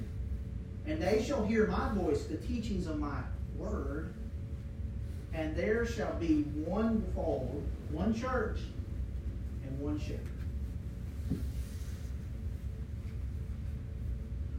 and 0.86 1.02
they 1.02 1.24
shall 1.24 1.46
hear 1.46 1.68
my 1.68 1.90
voice, 1.94 2.26
the 2.26 2.38
teachings 2.38 2.88
of 2.88 3.00
my 3.00 3.20
word, 3.58 4.14
and 5.34 5.56
there 5.56 5.86
shall 5.86 6.14
be 6.14 6.44
one 6.44 7.04
fold, 7.14 7.64
one 7.92 8.14
church, 8.14 8.60
and 9.64 9.80
one 9.80 10.00
shepherd. 10.00 10.22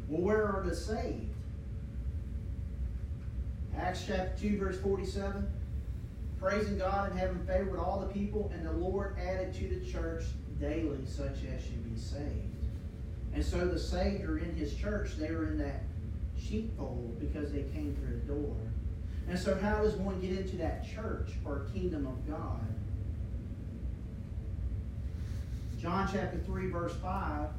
Well, 0.08 0.22
where 0.22 0.44
are 0.44 0.64
the 0.66 0.74
saved? 0.74 1.28
Acts 3.76 4.04
chapter 4.06 4.40
2, 4.40 4.58
verse 4.58 4.80
47. 4.80 5.46
Praising 6.40 6.78
God 6.78 7.10
and 7.10 7.18
having 7.18 7.44
favor 7.46 7.70
with 7.70 7.80
all 7.80 8.00
the 8.00 8.12
people, 8.12 8.50
and 8.54 8.64
the 8.64 8.72
Lord 8.72 9.16
added 9.18 9.52
to 9.54 9.68
the 9.68 9.90
church 9.90 10.24
daily 10.60 11.04
such 11.04 11.36
as 11.52 11.62
should 11.62 11.92
be 11.92 11.98
saved. 11.98 12.54
And 13.34 13.44
so 13.44 13.66
the 13.66 13.78
saved 13.78 14.24
are 14.24 14.38
in 14.38 14.54
his 14.54 14.74
church. 14.74 15.16
They 15.16 15.28
are 15.28 15.48
in 15.48 15.58
that 15.58 15.82
sheepfold 16.38 17.18
because 17.20 17.52
they 17.52 17.62
came 17.62 17.96
through 17.96 18.20
the 18.20 18.40
door. 18.40 18.56
And 19.28 19.38
so, 19.38 19.54
how 19.56 19.82
does 19.82 19.94
one 19.94 20.20
get 20.20 20.30
into 20.30 20.56
that 20.56 20.86
church 20.88 21.32
or 21.44 21.66
kingdom 21.74 22.06
of 22.06 22.28
God? 22.28 22.60
John 25.78 26.08
chapter 26.10 26.38
3, 26.38 26.70
verse 26.70 26.94
5, 26.96 27.50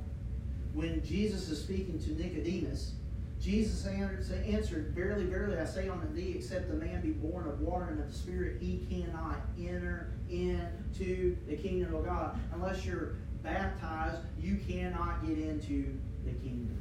when 0.74 1.03
Jesus 1.05 1.50
is 1.50 1.62
speaking 1.62 2.00
to 2.00 2.12
Nicodemus, 2.21 2.93
Jesus 3.41 3.86
answered, 3.86 4.93
Verily, 4.93 5.25
verily, 5.25 5.58
I 5.58 5.65
say 5.65 5.88
unto 5.88 6.13
thee, 6.13 6.34
except 6.36 6.69
a 6.72 6.74
man 6.74 7.01
be 7.01 7.12
born 7.12 7.48
of 7.48 7.62
water 7.62 7.86
and 7.86 8.00
of 8.00 8.12
the 8.12 8.13
Spirit, 8.13 8.58
he 8.62 8.86
cannot 8.89 9.38
enter 9.58 10.12
into 10.29 11.38
the 11.48 11.55
kingdom 11.55 11.96
of 11.96 12.05
God. 12.05 12.38
Unless 12.53 12.86
you're 12.86 13.15
baptized, 13.41 14.19
you 14.38 14.58
cannot 14.67 15.25
get 15.25 15.38
into 15.38 15.98
the 16.25 16.31
kingdom. 16.31 16.77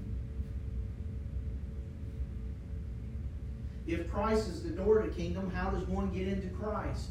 If 3.87 4.11
Christ 4.11 4.49
is 4.49 4.62
the 4.62 4.71
door 4.71 5.00
to 5.00 5.09
the 5.09 5.15
kingdom, 5.15 5.50
how 5.50 5.71
does 5.71 5.87
one 5.88 6.11
get 6.11 6.27
into 6.27 6.49
Christ? 6.49 7.11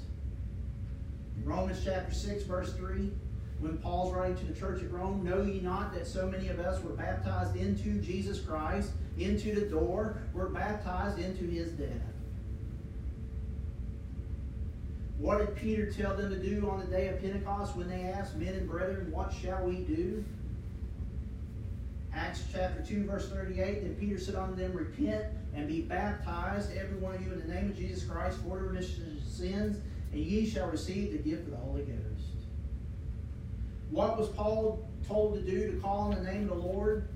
In 1.37 1.45
Romans 1.45 1.81
chapter 1.83 2.13
6, 2.13 2.43
verse 2.43 2.73
3, 2.73 3.09
when 3.59 3.77
Paul's 3.77 4.13
writing 4.13 4.37
to 4.37 4.45
the 4.45 4.53
church 4.53 4.83
at 4.83 4.91
Rome, 4.91 5.23
Know 5.23 5.41
ye 5.41 5.61
not 5.61 5.93
that 5.93 6.05
so 6.05 6.27
many 6.27 6.49
of 6.49 6.59
us 6.59 6.83
were 6.83 6.91
baptized 6.91 7.55
into 7.55 7.99
Jesus 8.01 8.39
Christ, 8.39 8.91
into 9.19 9.55
the 9.55 9.65
door, 9.67 10.17
were 10.33 10.49
baptized 10.49 11.19
into 11.19 11.45
his 11.45 11.71
death? 11.71 11.89
What 15.17 15.39
did 15.39 15.55
Peter 15.55 15.91
tell 15.91 16.15
them 16.15 16.29
to 16.29 16.37
do 16.37 16.69
on 16.69 16.79
the 16.79 16.85
day 16.85 17.07
of 17.07 17.19
Pentecost 17.19 17.75
when 17.75 17.89
they 17.89 18.03
asked, 18.03 18.35
Men 18.35 18.53
and 18.53 18.69
brethren, 18.69 19.11
what 19.11 19.33
shall 19.33 19.65
we 19.65 19.77
do? 19.77 20.23
Acts 22.13 22.43
chapter 22.51 22.83
2, 22.83 23.05
verse 23.05 23.29
38, 23.29 23.83
Then 23.83 23.95
Peter 23.95 24.19
said 24.19 24.35
unto 24.35 24.55
them, 24.55 24.73
Repent 24.73 25.25
and 25.55 25.67
be 25.67 25.81
baptized, 25.81 26.71
every 26.75 26.97
one 26.97 27.15
of 27.15 27.25
you, 27.25 27.31
in 27.31 27.39
the 27.39 27.47
name 27.47 27.69
of 27.69 27.77
Jesus 27.77 28.03
Christ, 28.03 28.37
for 28.43 28.57
the 28.57 28.63
remission 28.63 29.17
of 29.17 29.27
sins, 29.27 29.77
and 30.11 30.21
ye 30.21 30.47
shall 30.47 30.69
receive 30.69 31.11
the 31.11 31.17
gift 31.17 31.45
of 31.45 31.51
the 31.51 31.57
Holy 31.57 31.81
Ghost. 31.81 31.97
What 33.89 34.17
was 34.19 34.29
Paul 34.29 34.87
told 35.07 35.35
to 35.35 35.41
do 35.41 35.71
to 35.71 35.79
call 35.79 36.11
on 36.11 36.15
the 36.15 36.31
name 36.31 36.43
of 36.43 36.49
the 36.49 36.67
Lord? 36.67 37.07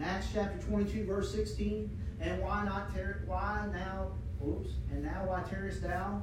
In 0.00 0.06
Acts 0.06 0.28
chapter 0.32 0.58
22, 0.66 1.04
verse 1.04 1.30
16, 1.34 1.90
and 2.22 2.40
why 2.40 2.64
not 2.64 2.90
tear, 2.94 3.22
why 3.26 3.68
now, 3.70 4.12
oops, 4.42 4.70
and 4.90 5.04
now 5.04 5.26
why 5.26 5.42
tarriest 5.42 5.82
thou? 5.82 6.22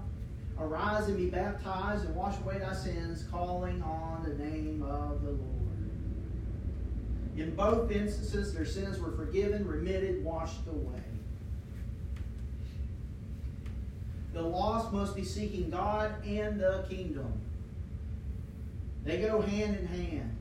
Arise 0.57 1.07
and 1.09 1.15
be 1.15 1.27
baptized 1.27 2.05
and 2.05 2.15
wash 2.15 2.35
away 2.39 2.57
thy 2.57 2.73
sins, 2.73 3.25
calling 3.29 3.83
on 3.83 4.23
the 4.27 4.43
name 4.43 4.81
of 4.81 5.21
the 5.21 5.29
Lord. 5.29 5.91
In 7.37 7.53
both 7.55 7.91
instances, 7.91 8.51
their 8.51 8.65
sins 8.65 8.97
were 8.97 9.11
forgiven, 9.11 9.67
remitted, 9.67 10.23
washed 10.23 10.65
away. 10.67 11.03
The 14.33 14.41
lost 14.41 14.91
must 14.91 15.15
be 15.15 15.23
seeking 15.23 15.69
God 15.69 16.25
and 16.25 16.59
the 16.59 16.83
kingdom. 16.89 17.31
They 19.03 19.19
go 19.19 19.39
hand 19.39 19.75
in 19.75 19.85
hand. 19.85 20.36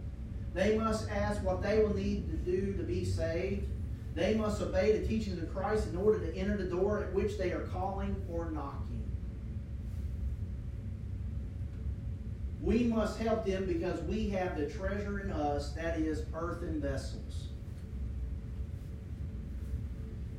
They 0.57 0.79
must 0.79 1.11
ask 1.11 1.45
what 1.45 1.61
they 1.63 1.81
will 1.81 1.95
need 1.95 2.31
to 2.31 2.37
do 2.51 2.73
to 2.79 2.83
be 2.83 3.05
saved. 3.05 3.67
They 4.15 4.35
must 4.35 4.63
obey 4.63 4.99
the 4.99 5.07
teachings 5.07 5.43
of 5.43 5.55
Christ 5.55 5.87
in 5.89 5.99
order 5.99 6.19
to 6.19 6.35
enter 6.35 6.57
the 6.57 6.65
door 6.65 7.05
at 7.05 7.13
which 7.13 7.37
they 7.37 7.53
are 7.53 7.69
calling 7.75 8.17
or 8.33 8.51
knocking. 8.51 9.05
We 12.63 12.85
must 12.85 13.19
help 13.19 13.45
them 13.45 13.67
because 13.67 14.01
we 14.05 14.31
have 14.31 14.57
the 14.57 14.65
treasure 14.65 15.21
in 15.21 15.31
us 15.31 15.73
that 15.73 15.99
is 15.99 16.23
earthen 16.33 16.81
vessels. 16.81 17.49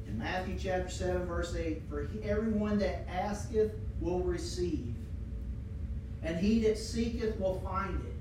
In 0.08 0.18
Matthew 0.18 0.58
chapter 0.58 0.90
7, 0.90 1.28
verse 1.28 1.56
8, 1.56 1.84
for 1.88 2.10
everyone 2.24 2.80
that 2.80 3.08
asketh 3.08 3.72
will 4.02 4.22
receive, 4.22 4.96
and 6.24 6.38
he 6.38 6.60
that 6.62 6.80
seeketh 6.80 7.40
will 7.40 7.60
find 7.60 8.04
it. 8.04 8.17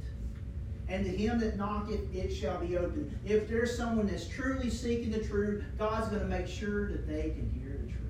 And 0.88 1.04
to 1.04 1.10
him 1.10 1.40
that 1.40 1.56
knocketh, 1.56 2.14
it 2.14 2.32
shall 2.32 2.60
be 2.60 2.76
opened. 2.76 3.18
If 3.24 3.48
there's 3.48 3.76
someone 3.76 4.06
that's 4.06 4.28
truly 4.28 4.70
seeking 4.70 5.10
the 5.10 5.24
truth, 5.24 5.64
God's 5.78 6.08
going 6.08 6.22
to 6.22 6.28
make 6.28 6.46
sure 6.46 6.88
that 6.92 7.08
they 7.08 7.30
can 7.30 7.50
hear 7.60 7.72
the 7.72 7.90
truth. 7.90 8.02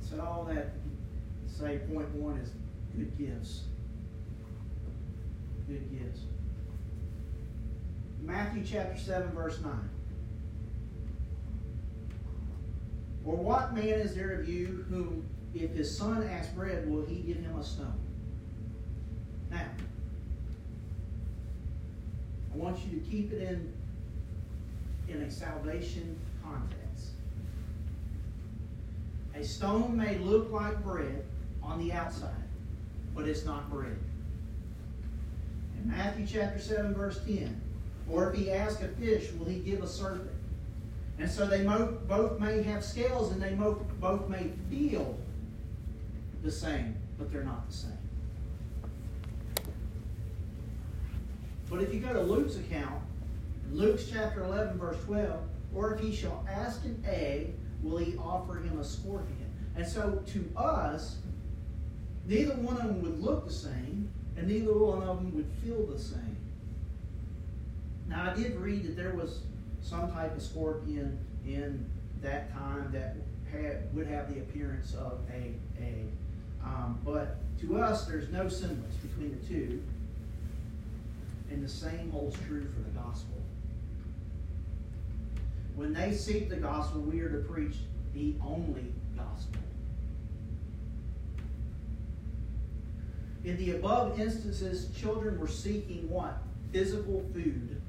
So 0.00 0.20
all 0.20 0.44
that 0.44 0.70
say 1.46 1.78
point 1.92 2.08
one 2.14 2.38
is 2.38 2.50
good 2.96 3.16
gifts. 3.18 3.64
Good 5.68 5.90
gifts. 5.90 6.20
Matthew 8.22 8.64
chapter 8.64 8.98
7, 8.98 9.30
verse 9.32 9.60
9. 9.60 9.72
Or 13.24 13.36
what 13.36 13.74
man 13.74 13.84
is 13.84 14.14
there 14.14 14.40
of 14.40 14.48
you 14.48 14.84
whom, 14.88 15.28
if 15.54 15.72
his 15.72 15.96
son 15.96 16.22
asks 16.22 16.52
bread, 16.52 16.88
will 16.88 17.04
he 17.04 17.16
give 17.16 17.38
him 17.38 17.58
a 17.58 17.64
stone? 17.64 17.98
Now, 19.50 19.66
I 22.52 22.56
want 22.56 22.78
you 22.84 22.98
to 22.98 23.06
keep 23.06 23.32
it 23.32 23.42
in, 23.42 23.72
in 25.08 25.22
a 25.22 25.30
salvation 25.30 26.18
context. 26.42 27.10
A 29.34 29.44
stone 29.44 29.96
may 29.96 30.18
look 30.18 30.52
like 30.52 30.82
bread 30.84 31.24
on 31.62 31.78
the 31.78 31.92
outside, 31.92 32.30
but 33.14 33.26
it's 33.26 33.44
not 33.44 33.70
bread. 33.70 33.96
In 35.76 35.90
Matthew 35.90 36.26
chapter 36.26 36.60
7, 36.60 36.94
verse 36.94 37.20
10, 37.26 37.60
or 38.08 38.30
if 38.30 38.38
he 38.38 38.50
asks 38.50 38.82
a 38.82 38.88
fish, 38.88 39.30
will 39.32 39.46
he 39.46 39.60
give 39.60 39.82
a 39.82 39.88
serpent? 39.88 40.30
And 41.18 41.30
so 41.30 41.46
they 41.46 41.64
both 41.64 42.38
may 42.38 42.62
have 42.62 42.84
scales 42.84 43.32
and 43.32 43.42
they 43.42 43.52
both 43.52 44.28
may 44.28 44.50
feel 44.70 45.18
the 46.42 46.50
same, 46.50 46.96
but 47.18 47.32
they're 47.32 47.44
not 47.44 47.68
the 47.68 47.74
same. 47.74 47.98
But 51.68 51.82
if 51.82 51.94
you 51.94 52.00
go 52.00 52.12
to 52.12 52.20
Luke's 52.20 52.56
account, 52.56 53.00
Luke's 53.70 54.10
chapter 54.10 54.42
11, 54.42 54.78
verse 54.78 55.02
12, 55.04 55.40
or 55.74 55.94
if 55.94 56.00
he 56.00 56.14
shall 56.14 56.44
ask 56.50 56.84
an 56.84 57.02
egg, 57.06 57.54
will 57.82 57.98
he 57.98 58.16
offer 58.16 58.56
him 58.56 58.80
a 58.80 58.84
scorpion? 58.84 59.50
And 59.76 59.86
so 59.86 60.22
to 60.26 60.50
us, 60.56 61.18
neither 62.26 62.54
one 62.54 62.76
of 62.76 62.88
them 62.88 63.02
would 63.02 63.20
look 63.20 63.46
the 63.46 63.52
same, 63.52 64.10
and 64.36 64.48
neither 64.48 64.72
one 64.72 65.02
of 65.02 65.18
them 65.18 65.34
would 65.34 65.48
feel 65.62 65.86
the 65.86 65.98
same. 65.98 66.36
Now, 68.08 68.32
I 68.32 68.34
did 68.34 68.56
read 68.56 68.84
that 68.84 68.96
there 68.96 69.14
was 69.14 69.42
some 69.80 70.10
type 70.10 70.36
of 70.36 70.42
scorpion 70.42 71.18
in 71.46 71.88
that 72.20 72.52
time 72.52 72.90
that 72.92 73.16
had, 73.52 73.94
would 73.94 74.08
have 74.08 74.34
the 74.34 74.40
appearance 74.40 74.94
of 74.94 75.20
a, 75.32 75.54
a 75.80 76.06
Um, 76.64 76.98
but 77.04 77.36
to 77.60 77.78
us, 77.78 78.06
there's 78.06 78.28
no 78.30 78.48
semblance 78.48 78.94
between 78.96 79.38
the 79.38 79.46
two, 79.46 79.82
and 81.50 81.64
the 81.64 81.68
same 81.68 82.10
holds 82.10 82.36
true 82.46 82.66
for 82.74 82.80
the 82.80 82.90
gospel. 82.90 83.36
When 85.74 85.92
they 85.92 86.12
seek 86.12 86.48
the 86.48 86.56
gospel, 86.56 87.00
we 87.00 87.20
are 87.20 87.30
to 87.30 87.38
preach 87.48 87.76
the 88.14 88.34
only 88.44 88.92
gospel. 89.16 89.60
In 93.44 93.56
the 93.56 93.76
above 93.76 94.20
instances, 94.20 94.90
children 94.94 95.38
were 95.40 95.48
seeking 95.48 96.08
what? 96.10 96.38
Physical 96.72 97.24
food. 97.32 97.80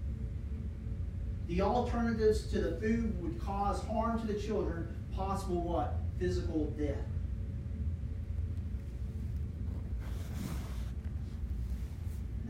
The 1.48 1.62
alternatives 1.62 2.48
to 2.52 2.60
the 2.60 2.80
food 2.80 3.22
would 3.22 3.42
cause 3.42 3.84
harm 3.84 4.22
to 4.22 4.28
the 4.28 4.40
children, 4.40 4.88
possible 5.14 5.62
what? 5.62 5.96
Physical 6.18 6.66
death. 6.78 6.96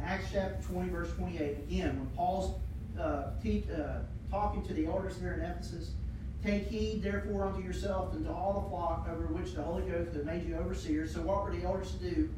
Acts 0.04 0.28
chapter 0.32 0.62
20, 0.72 0.90
verse 0.90 1.12
28, 1.14 1.58
again, 1.60 1.98
when 1.98 2.08
Paul's 2.16 2.60
uh, 3.00 3.32
te- 3.42 3.66
uh, 3.74 4.00
talking 4.30 4.64
to 4.64 4.74
the 4.74 4.86
elders 4.86 5.18
there 5.18 5.34
in 5.34 5.42
Ephesus, 5.42 5.92
Take 6.44 6.68
heed, 6.70 7.04
therefore, 7.04 7.46
unto 7.46 7.62
yourself 7.62 8.14
and 8.14 8.26
to 8.26 8.32
all 8.32 8.62
the 8.62 8.70
flock 8.70 9.08
over 9.12 9.28
which 9.28 9.54
the 9.54 9.62
Holy 9.62 9.84
Ghost 9.84 10.14
has 10.14 10.26
made 10.26 10.48
you 10.48 10.56
overseers. 10.56 11.14
So, 11.14 11.22
what 11.22 11.44
were 11.44 11.52
the 11.52 11.64
elders 11.64 11.92
to 11.92 12.10
do? 12.10 12.30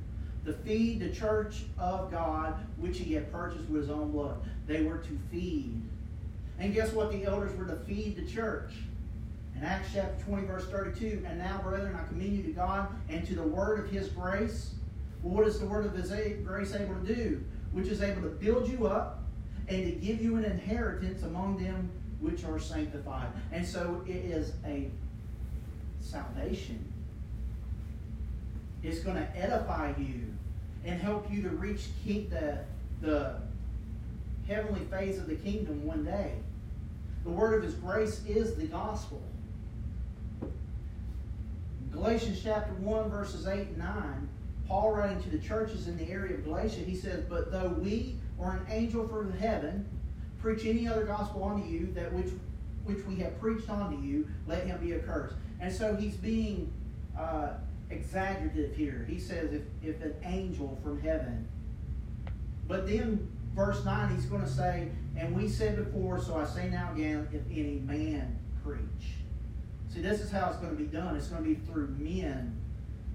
To 0.46 0.52
feed 0.52 1.00
the 1.00 1.10
church 1.10 1.64
of 1.80 2.12
God, 2.12 2.56
which 2.78 2.98
he 2.98 3.14
had 3.14 3.32
purchased 3.32 3.70
with 3.70 3.84
his 3.84 3.90
own 3.90 4.12
blood. 4.12 4.38
They 4.68 4.84
were 4.84 4.98
to 4.98 5.20
feed. 5.32 5.82
And 6.60 6.74
guess 6.74 6.92
what? 6.92 7.12
The 7.12 7.24
elders 7.24 7.58
were 7.58 7.66
to 7.66 7.78
feed 7.86 8.18
the 8.18 8.30
church. 8.30 8.74
In 9.56 9.64
Acts 9.64 9.90
chapter 9.94 10.22
20, 10.26 10.48
verse 10.48 10.66
32, 10.66 11.24
and 11.26 11.38
now, 11.38 11.62
brethren, 11.64 11.96
I 11.96 12.06
commend 12.08 12.36
you 12.36 12.44
to 12.44 12.52
God 12.52 12.88
and 13.08 13.26
to 13.26 13.36
the 13.36 13.44
word 13.44 13.80
of 13.80 13.90
his 13.90 14.10
grace. 14.10 14.72
Well, 15.24 15.36
what 15.36 15.48
is 15.48 15.60
the 15.60 15.66
word 15.66 15.86
of 15.86 15.94
his 15.94 16.12
grace 16.44 16.76
able 16.76 16.96
to 16.96 17.16
do? 17.16 17.44
Which 17.72 17.88
is 17.88 18.02
able 18.02 18.22
to 18.24 18.28
build 18.28 18.68
you 18.68 18.88
up 18.88 19.24
and 19.68 19.84
to 19.86 19.92
give 19.92 20.22
you 20.22 20.36
an 20.36 20.44
inheritance 20.44 21.24
among 21.24 21.64
them 21.64 21.90
which 22.20 22.44
are 22.44 22.60
sanctified. 22.60 23.28
And 23.52 23.66
so 23.66 24.04
it 24.06 24.16
is 24.16 24.54
a 24.66 24.90
salvation. 26.02 26.92
It's 28.84 29.00
going 29.00 29.16
to 29.16 29.38
edify 29.38 29.94
you 29.98 30.34
and 30.86 31.02
help 31.02 31.32
you 31.32 31.42
to 31.44 31.50
reach 31.50 31.86
the, 32.06 32.60
the 33.02 33.36
heavenly 34.48 34.84
phase 34.86 35.18
of 35.18 35.28
the 35.28 35.36
kingdom 35.36 35.86
one 35.86 36.04
day. 36.04 36.34
The 37.24 37.30
word 37.30 37.56
of 37.56 37.64
his 37.64 37.76
grace 37.76 38.22
is 38.28 38.56
the 38.56 38.66
gospel. 38.66 39.22
Galatians 41.92 42.42
chapter 42.44 42.74
1, 42.74 43.10
verses 43.10 43.48
8 43.48 43.60
and 43.60 43.78
9, 43.78 44.30
Paul 44.68 44.92
writing 44.94 45.22
to 45.24 45.30
the 45.30 45.38
churches 45.38 45.88
in 45.88 45.98
the 45.98 46.10
area 46.10 46.36
of 46.36 46.44
Galatia, 46.44 46.80
he 46.80 46.96
says, 46.96 47.24
But 47.28 47.52
though 47.52 47.70
we 47.80 48.16
or 48.38 48.52
an 48.52 48.66
angel 48.70 49.08
from 49.08 49.32
heaven 49.38 49.86
preach 50.40 50.66
any 50.66 50.88
other 50.88 51.04
gospel 51.06 51.44
unto 51.44 51.68
you 51.68 51.92
that 51.94 52.12
which 52.12 52.30
which 52.86 53.06
we 53.06 53.16
have 53.16 53.40
preached 53.40 53.70
unto 53.70 53.98
you, 54.02 54.28
let 54.46 54.66
him 54.68 54.78
be 54.80 54.94
accursed. 54.94 55.36
And 55.62 55.72
so 55.72 55.96
he's 55.96 56.16
being 56.16 56.72
uh, 57.18 57.54
exaggerative 57.90 58.76
here. 58.76 59.06
He 59.10 59.20
says 59.20 59.54
if, 59.54 59.62
if 59.82 60.02
an 60.02 60.14
angel 60.26 60.78
from 60.84 61.00
heaven. 61.02 61.48
But 62.68 62.86
then 62.88 63.28
verse 63.56 63.86
9 63.86 64.16
he's 64.16 64.26
going 64.26 64.42
to 64.42 64.50
say, 64.50 64.90
and 65.16 65.34
we 65.34 65.48
said 65.48 65.78
before, 65.78 66.22
so 66.22 66.36
I 66.36 66.46
say 66.46 66.70
now 66.70 66.92
again, 66.94 67.28
if 67.32 67.42
any 67.50 67.82
man 67.86 68.38
preach. 68.64 69.16
See, 69.94 70.02
this 70.02 70.22
is 70.22 70.32
how 70.32 70.50
it's 70.50 70.58
going 70.58 70.76
to 70.76 70.84
be 70.84 70.90
done. 70.90 71.16
It's 71.16 71.28
going 71.28 71.44
to 71.44 71.50
be 71.50 71.56
through 71.56 71.96
men 72.00 72.60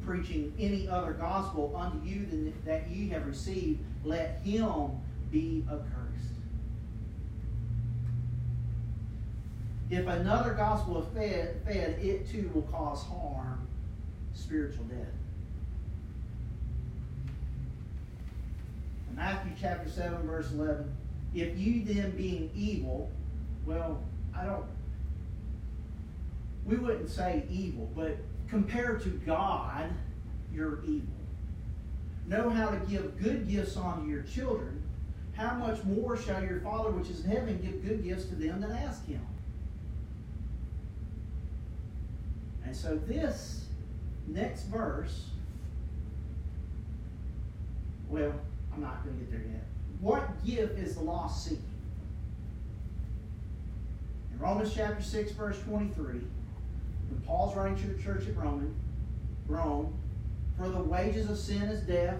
preaching 0.08 0.50
any 0.58 0.88
other 0.88 1.12
gospel 1.12 1.76
unto 1.76 2.02
you 2.02 2.24
than 2.24 2.54
that 2.64 2.88
ye 2.88 3.10
have 3.10 3.26
received. 3.26 3.78
Let 4.04 4.40
him 4.42 4.92
be 5.30 5.66
accursed. 5.68 6.32
If 9.90 10.06
another 10.06 10.54
gospel 10.54 11.02
is 11.02 11.08
fed, 11.14 11.60
fed, 11.66 11.98
it 12.00 12.26
too 12.26 12.50
will 12.54 12.62
cause 12.62 13.02
harm, 13.02 13.68
spiritual 14.32 14.84
death. 14.84 15.08
Matthew 19.14 19.52
chapter 19.60 19.90
7, 19.90 20.26
verse 20.26 20.50
11, 20.52 20.90
if 21.34 21.58
you 21.58 21.84
then 21.84 22.12
being 22.12 22.50
evil, 22.54 23.10
well, 23.66 24.00
I 24.34 24.46
don't, 24.46 24.64
we 26.64 26.76
wouldn't 26.76 27.10
say 27.10 27.44
evil, 27.50 27.90
but 27.94 28.16
compared 28.48 29.02
to 29.02 29.10
God, 29.26 29.90
you're 30.52 30.82
evil. 30.84 31.14
Know 32.26 32.50
how 32.50 32.70
to 32.70 32.76
give 32.86 33.18
good 33.22 33.48
gifts 33.48 33.76
unto 33.76 34.08
your 34.08 34.22
children, 34.22 34.82
how 35.34 35.54
much 35.54 35.82
more 35.84 36.16
shall 36.16 36.42
your 36.42 36.60
Father 36.60 36.90
which 36.90 37.08
is 37.08 37.24
in 37.24 37.30
heaven 37.30 37.60
give 37.62 37.84
good 37.86 38.02
gifts 38.02 38.24
to 38.26 38.34
them 38.34 38.60
that 38.60 38.70
ask 38.70 39.06
him? 39.06 39.24
And 42.64 42.74
so 42.76 42.96
this 42.96 43.66
next 44.26 44.64
verse, 44.64 45.26
well, 48.08 48.32
I'm 48.74 48.82
not 48.82 49.04
going 49.04 49.16
to 49.16 49.24
get 49.24 49.30
there 49.30 49.50
yet. 49.52 49.64
What 50.00 50.44
gift 50.44 50.78
is 50.78 50.96
the 50.96 51.02
lost 51.02 51.44
seeking? 51.44 51.62
In 54.32 54.38
Romans 54.38 54.74
chapter 54.74 55.02
6, 55.02 55.32
verse 55.32 55.58
23, 55.62 56.20
when 57.10 57.20
Paul's 57.22 57.56
writing 57.56 57.76
to 57.78 57.88
the 57.88 58.02
church 58.02 58.26
at 58.28 58.36
Roman, 58.36 58.74
Rome, 59.46 59.94
for 60.56 60.68
the 60.68 60.82
wages 60.82 61.30
of 61.30 61.38
sin 61.38 61.62
is 61.62 61.80
death, 61.80 62.16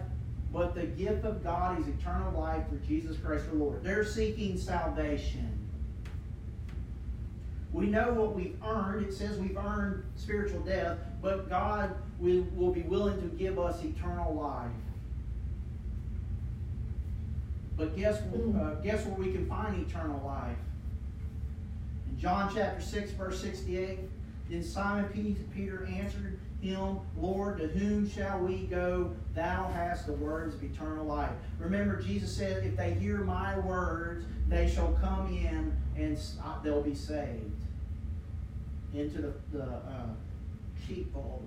but 0.53 0.74
the 0.74 0.85
gift 0.85 1.24
of 1.24 1.42
God 1.42 1.81
is 1.81 1.88
eternal 1.88 2.40
life 2.40 2.68
through 2.68 2.81
Jesus 2.81 3.16
Christ 3.18 3.44
our 3.51 3.57
Lord. 3.57 3.85
They're 3.85 4.05
seeking 4.05 4.57
salvation. 4.57 5.59
We 7.72 7.87
know 7.87 8.12
what 8.14 8.35
we've 8.35 8.57
earned. 8.64 9.07
It 9.07 9.12
says 9.12 9.38
we've 9.38 9.57
earned 9.57 10.03
spiritual 10.16 10.61
death, 10.61 10.96
but 11.20 11.51
God 11.51 11.94
will, 12.18 12.46
will 12.57 12.72
be 12.72 12.83
willing 12.83 13.20
to 13.20 13.29
give 13.37 13.59
us 13.59 13.83
eternal 13.85 14.35
life. 14.35 14.70
But 17.77 17.96
guess, 17.96 18.16
uh, 18.18 18.74
guess 18.83 19.05
where 19.05 19.14
we 19.14 19.33
can 19.33 19.46
find 19.46 19.87
eternal 19.87 20.20
life? 20.27 20.57
In 22.11 22.18
John 22.18 22.51
chapter 22.53 22.81
6, 22.81 23.12
verse 23.12 23.40
68, 23.40 24.01
then 24.48 24.62
Simon 24.62 25.48
Peter 25.54 25.87
answered 25.87 26.38
him, 26.61 26.98
Lord, 27.16 27.58
to 27.58 27.68
whom 27.68 28.08
shall 28.08 28.40
we 28.40 28.66
go? 28.66 29.12
Thou 29.34 29.70
hast 29.72 30.06
the 30.06 30.14
words 30.14 30.54
of 30.54 30.62
eternal 30.62 31.04
life. 31.04 31.30
Remember, 31.58 32.00
Jesus 32.00 32.34
said, 32.34 32.64
If 32.64 32.76
they 32.76 32.94
hear 32.94 33.18
my 33.18 33.58
words, 33.58 34.24
they 34.48 34.68
shall 34.68 34.92
come 35.00 35.28
in 35.28 35.76
and 35.96 36.18
they'll 36.64 36.82
be 36.82 36.94
saved 36.94 37.64
into 38.94 39.20
the, 39.20 39.32
the 39.52 39.64
uh, 39.64 40.06
sheepfold. 40.87 41.46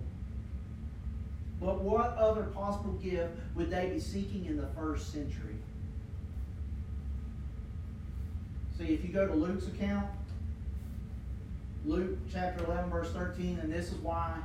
But 1.60 1.82
what 1.82 2.16
other 2.18 2.44
possible 2.44 2.94
gift 2.94 3.34
would 3.56 3.70
they 3.70 3.90
be 3.90 4.00
seeking 4.00 4.46
in 4.46 4.58
the 4.58 4.68
first 4.76 5.12
century? 5.12 5.58
See, 8.78 8.86
if 8.86 9.04
you 9.04 9.10
go 9.10 9.28
to 9.28 9.34
Luke's 9.34 9.68
account, 9.68 10.08
Luke 11.86 12.18
chapter 12.32 12.64
11, 12.66 12.90
verse 12.92 13.12
13, 13.12 13.60
and 13.62 13.74
this 13.74 13.88
is 13.88 13.96
why 13.96 14.36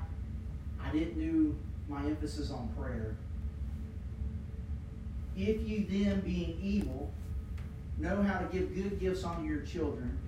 I 0.83 0.91
didn't 0.91 1.19
do 1.19 1.55
my 1.89 2.05
emphasis 2.05 2.51
on 2.51 2.69
prayer. 2.79 3.17
If 5.37 5.69
you 5.69 5.87
then, 5.89 6.21
being 6.21 6.59
evil, 6.63 7.11
know 7.99 8.23
how 8.23 8.39
to 8.39 8.47
give 8.47 8.75
good 8.75 8.99
gifts 8.99 9.23
unto 9.23 9.47
your 9.47 9.61
children, 9.61 10.19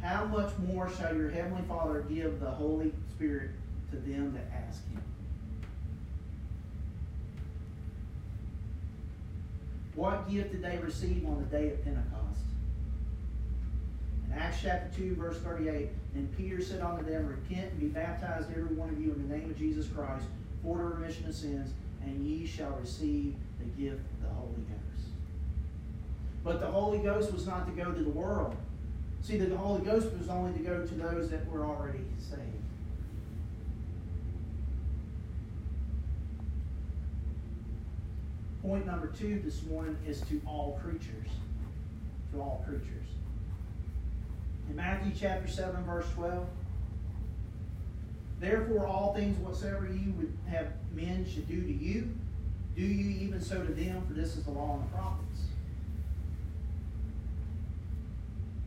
how 0.00 0.24
much 0.24 0.50
more 0.66 0.90
shall 0.90 1.14
your 1.14 1.28
heavenly 1.28 1.62
Father 1.68 2.00
give 2.08 2.40
the 2.40 2.50
Holy 2.50 2.92
Spirit 3.10 3.50
to 3.90 3.96
them 3.96 4.32
that 4.32 4.50
ask 4.56 4.88
him? 4.90 5.02
What 9.94 10.30
gift 10.30 10.52
did 10.52 10.62
they 10.62 10.78
receive 10.78 11.26
on 11.26 11.40
the 11.40 11.56
day 11.56 11.72
of 11.72 11.84
Pentecost? 11.84 12.40
In 14.26 14.38
Acts 14.38 14.58
chapter 14.62 14.96
2, 14.96 15.16
verse 15.16 15.38
38, 15.38 15.88
and 16.14 16.36
Peter 16.36 16.62
said 16.62 16.80
unto 16.80 17.04
them, 17.04 17.26
Repent 17.26 17.72
and 17.72 17.80
be 17.80 17.86
baptized, 17.86 18.50
every 18.50 18.74
one 18.74 18.88
of 18.88 19.00
you, 19.00 19.12
in 19.12 19.28
the 19.28 19.34
name 19.34 19.50
of 19.50 19.58
Jesus 19.58 19.86
Christ, 19.88 20.24
for 20.62 20.78
the 20.78 20.84
remission 20.84 21.26
of 21.28 21.34
sins, 21.34 21.72
and 22.02 22.26
ye 22.26 22.46
shall 22.46 22.78
receive 22.80 23.34
the 23.58 23.82
gift 23.82 24.00
of 24.00 24.22
the 24.22 24.34
Holy 24.34 24.62
Ghost. 24.68 25.08
But 26.42 26.60
the 26.60 26.66
Holy 26.66 26.98
Ghost 26.98 27.32
was 27.32 27.46
not 27.46 27.66
to 27.66 27.72
go 27.72 27.92
to 27.92 28.02
the 28.02 28.10
world 28.10 28.56
See, 29.20 29.36
the 29.36 29.56
Holy 29.56 29.84
Ghost 29.84 30.08
was 30.16 30.28
only 30.28 30.52
to 30.54 30.60
go 30.60 30.86
to 30.86 30.94
those 30.94 31.30
that 31.30 31.46
were 31.50 31.64
already 31.64 32.00
saved. 32.18 32.42
Point 38.62 38.86
number 38.86 39.08
two 39.08 39.40
this 39.44 39.62
morning 39.64 39.96
is 40.06 40.20
to 40.22 40.40
all 40.46 40.80
creatures. 40.82 41.28
To 42.32 42.40
all 42.40 42.64
creatures. 42.66 43.06
In 44.68 44.76
Matthew 44.76 45.12
chapter 45.18 45.48
7, 45.48 45.84
verse 45.84 46.06
12, 46.14 46.46
Therefore, 48.40 48.86
all 48.86 49.14
things 49.14 49.36
whatsoever 49.38 49.86
you 49.86 50.12
would 50.12 50.32
have 50.48 50.68
men 50.94 51.26
should 51.28 51.48
do 51.48 51.60
to 51.60 51.72
you, 51.72 52.14
do 52.76 52.82
you 52.82 53.26
even 53.26 53.40
so 53.40 53.64
to 53.64 53.72
them, 53.72 54.04
for 54.06 54.12
this 54.12 54.36
is 54.36 54.44
the 54.44 54.50
law 54.50 54.74
and 54.74 54.84
the 54.84 54.94
prophets. 54.94 55.40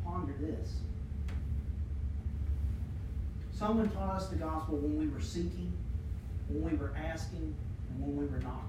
Ponder 0.03 0.33
this. 0.39 0.73
Someone 3.53 3.89
taught 3.91 4.15
us 4.15 4.27
the 4.27 4.35
gospel 4.35 4.77
when 4.77 4.97
we 4.97 5.07
were 5.07 5.21
seeking, 5.21 5.71
when 6.49 6.69
we 6.69 6.75
were 6.75 6.91
asking, 6.97 7.55
and 7.89 8.01
when 8.01 8.17
we 8.17 8.25
were 8.25 8.39
knocking. 8.39 8.67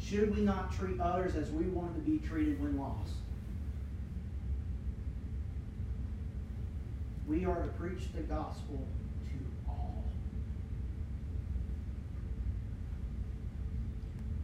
Should 0.00 0.34
we 0.34 0.42
not 0.42 0.72
treat 0.72 0.98
others 1.00 1.34
as 1.34 1.50
we 1.50 1.64
wanted 1.64 1.94
to 1.96 2.10
be 2.10 2.26
treated 2.26 2.62
when 2.62 2.78
lost? 2.78 3.12
We 7.30 7.44
are 7.44 7.62
to 7.62 7.68
preach 7.68 8.12
the 8.12 8.22
gospel 8.22 8.84
to 9.28 9.70
all. 9.70 10.02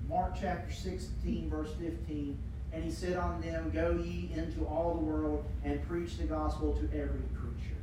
Mark 0.08 0.36
chapter 0.40 0.72
16, 0.72 1.50
verse 1.50 1.72
15. 1.80 2.38
And 2.72 2.84
he 2.84 2.92
said 2.92 3.16
unto 3.16 3.50
them, 3.50 3.72
Go 3.74 4.00
ye 4.00 4.30
into 4.32 4.64
all 4.66 4.94
the 4.94 5.00
world 5.00 5.44
and 5.64 5.84
preach 5.88 6.16
the 6.16 6.26
gospel 6.26 6.74
to 6.74 6.84
every 6.96 7.24
creature. 7.34 7.74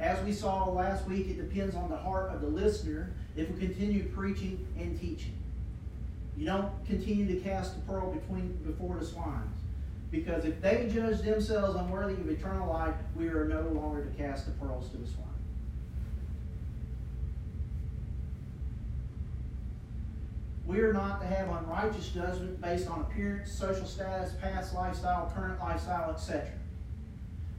As 0.00 0.20
we 0.24 0.32
saw 0.32 0.68
last 0.68 1.06
week, 1.06 1.28
it 1.28 1.36
depends 1.36 1.76
on 1.76 1.90
the 1.90 1.96
heart 1.96 2.34
of 2.34 2.40
the 2.40 2.48
listener 2.48 3.12
if 3.36 3.48
we 3.48 3.60
continue 3.64 4.08
preaching 4.08 4.66
and 4.76 5.00
teaching. 5.00 5.38
You 6.36 6.46
don't 6.46 6.84
continue 6.84 7.32
to 7.32 7.40
cast 7.48 7.76
the 7.76 7.80
pearl 7.82 8.10
between 8.10 8.54
before 8.64 8.96
the 8.98 9.06
swines. 9.06 9.54
Because 10.14 10.44
if 10.44 10.60
they 10.60 10.88
judge 10.94 11.22
themselves 11.22 11.74
unworthy 11.74 12.14
of 12.14 12.30
eternal 12.30 12.72
life, 12.72 12.94
we 13.16 13.26
are 13.26 13.46
no 13.46 13.62
longer 13.62 14.04
to 14.04 14.10
cast 14.10 14.46
the 14.46 14.52
pearls 14.52 14.88
to 14.90 14.96
the 14.96 15.06
swine. 15.08 15.26
We 20.66 20.78
are 20.78 20.92
not 20.92 21.20
to 21.20 21.26
have 21.26 21.48
unrighteous 21.48 22.10
judgment 22.10 22.60
based 22.60 22.88
on 22.88 23.00
appearance, 23.00 23.50
social 23.50 23.86
status, 23.86 24.32
past 24.40 24.72
lifestyle, 24.72 25.32
current 25.34 25.58
lifestyle, 25.58 26.12
etc. 26.12 26.48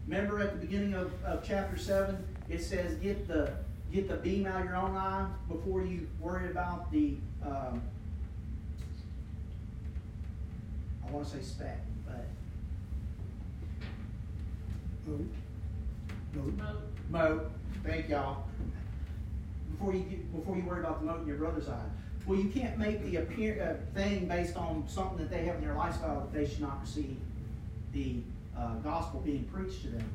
Remember 0.08 0.40
at 0.40 0.54
the 0.54 0.66
beginning 0.66 0.94
of, 0.94 1.12
of 1.26 1.44
chapter 1.46 1.76
7, 1.76 2.18
it 2.48 2.64
says, 2.64 2.94
get 3.00 3.28
the, 3.28 3.52
get 3.92 4.08
the 4.08 4.16
beam 4.16 4.48
out 4.48 4.62
of 4.62 4.66
your 4.66 4.78
own 4.78 4.96
eye 4.96 5.28
before 5.50 5.84
you 5.84 6.08
worry 6.22 6.50
about 6.50 6.90
the, 6.90 7.18
um, 7.46 7.82
I 11.06 11.12
want 11.12 11.28
to 11.28 11.36
say 11.36 11.42
speck, 11.44 11.80
Mote. 15.06 15.28
Mote. 16.34 16.80
Mote. 17.10 17.52
Thank 17.84 18.10
y'all. 18.10 18.46
Before 19.72 19.94
you 19.94 20.02
get, 20.02 20.36
before 20.36 20.56
you 20.56 20.64
worry 20.64 20.80
about 20.80 21.02
the 21.02 21.06
mote 21.06 21.22
in 21.22 21.28
your 21.28 21.38
brother's 21.38 21.70
eye. 21.70 21.86
Well, 22.26 22.40
you 22.40 22.50
can't 22.50 22.78
make 22.80 23.04
the 23.04 23.18
appear, 23.18 23.62
uh, 23.62 24.00
thing 24.00 24.28
based 24.28 24.56
on 24.56 24.86
something 24.88 25.18
that 25.18 25.30
they 25.30 25.46
have 25.46 25.58
in 25.58 25.62
their 25.62 25.76
lifestyle 25.76 26.22
that 26.22 26.34
they 26.34 26.48
should 26.48 26.62
not 26.62 26.82
receive 26.82 27.18
the 27.94 28.18
uh, 28.58 28.76
gospel 28.76 29.20
being 29.20 29.44
preached 29.46 29.84
to 29.84 29.90
them. 29.90 30.10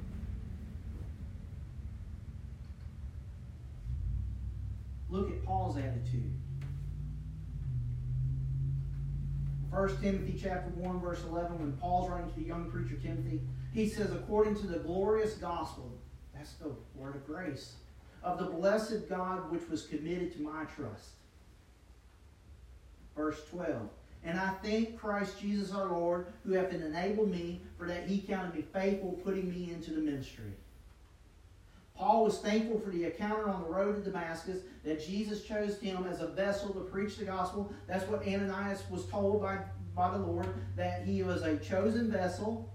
Look 5.08 5.30
at 5.30 5.44
Paul's 5.44 5.76
attitude. 5.76 6.32
1 9.70 10.02
Timothy 10.02 10.38
chapter 10.40 10.70
1, 10.70 11.00
verse 11.00 11.22
11, 11.30 11.60
when 11.60 11.72
Paul's 11.74 12.10
writing 12.10 12.28
to 12.30 12.36
the 12.40 12.46
young 12.46 12.70
preacher 12.70 12.96
Timothy, 13.00 13.40
he 13.72 13.88
says, 13.88 14.10
according 14.12 14.56
to 14.56 14.66
the 14.66 14.78
glorious 14.78 15.34
gospel, 15.34 15.90
that's 16.34 16.54
the 16.54 16.72
word 16.94 17.16
of 17.16 17.26
grace, 17.26 17.74
of 18.22 18.38
the 18.38 18.46
blessed 18.46 19.08
God 19.08 19.50
which 19.50 19.68
was 19.68 19.86
committed 19.86 20.32
to 20.34 20.42
my 20.42 20.64
trust. 20.64 21.10
Verse 23.16 23.40
12. 23.50 23.88
And 24.24 24.38
I 24.38 24.50
thank 24.62 24.98
Christ 24.98 25.40
Jesus 25.40 25.72
our 25.72 25.86
Lord, 25.86 26.26
who 26.44 26.52
hath 26.52 26.72
enabled 26.72 27.30
me, 27.30 27.62
for 27.78 27.86
that 27.86 28.06
he 28.06 28.18
counted 28.18 28.54
me 28.54 28.64
faithful, 28.72 29.18
putting 29.24 29.48
me 29.48 29.70
into 29.72 29.92
the 29.92 30.00
ministry. 30.00 30.52
Paul 31.96 32.24
was 32.24 32.38
thankful 32.38 32.80
for 32.80 32.90
the 32.90 33.04
encounter 33.04 33.48
on 33.48 33.62
the 33.62 33.68
road 33.68 33.96
to 33.96 34.10
Damascus 34.10 34.60
that 34.84 35.06
Jesus 35.06 35.42
chose 35.42 35.78
him 35.78 36.06
as 36.06 36.22
a 36.22 36.28
vessel 36.28 36.72
to 36.72 36.80
preach 36.80 37.18
the 37.18 37.26
gospel. 37.26 37.72
That's 37.86 38.08
what 38.08 38.26
Ananias 38.26 38.84
was 38.90 39.04
told 39.06 39.42
by, 39.42 39.58
by 39.94 40.10
the 40.10 40.24
Lord, 40.24 40.48
that 40.76 41.04
he 41.04 41.22
was 41.22 41.42
a 41.42 41.58
chosen 41.58 42.10
vessel. 42.10 42.72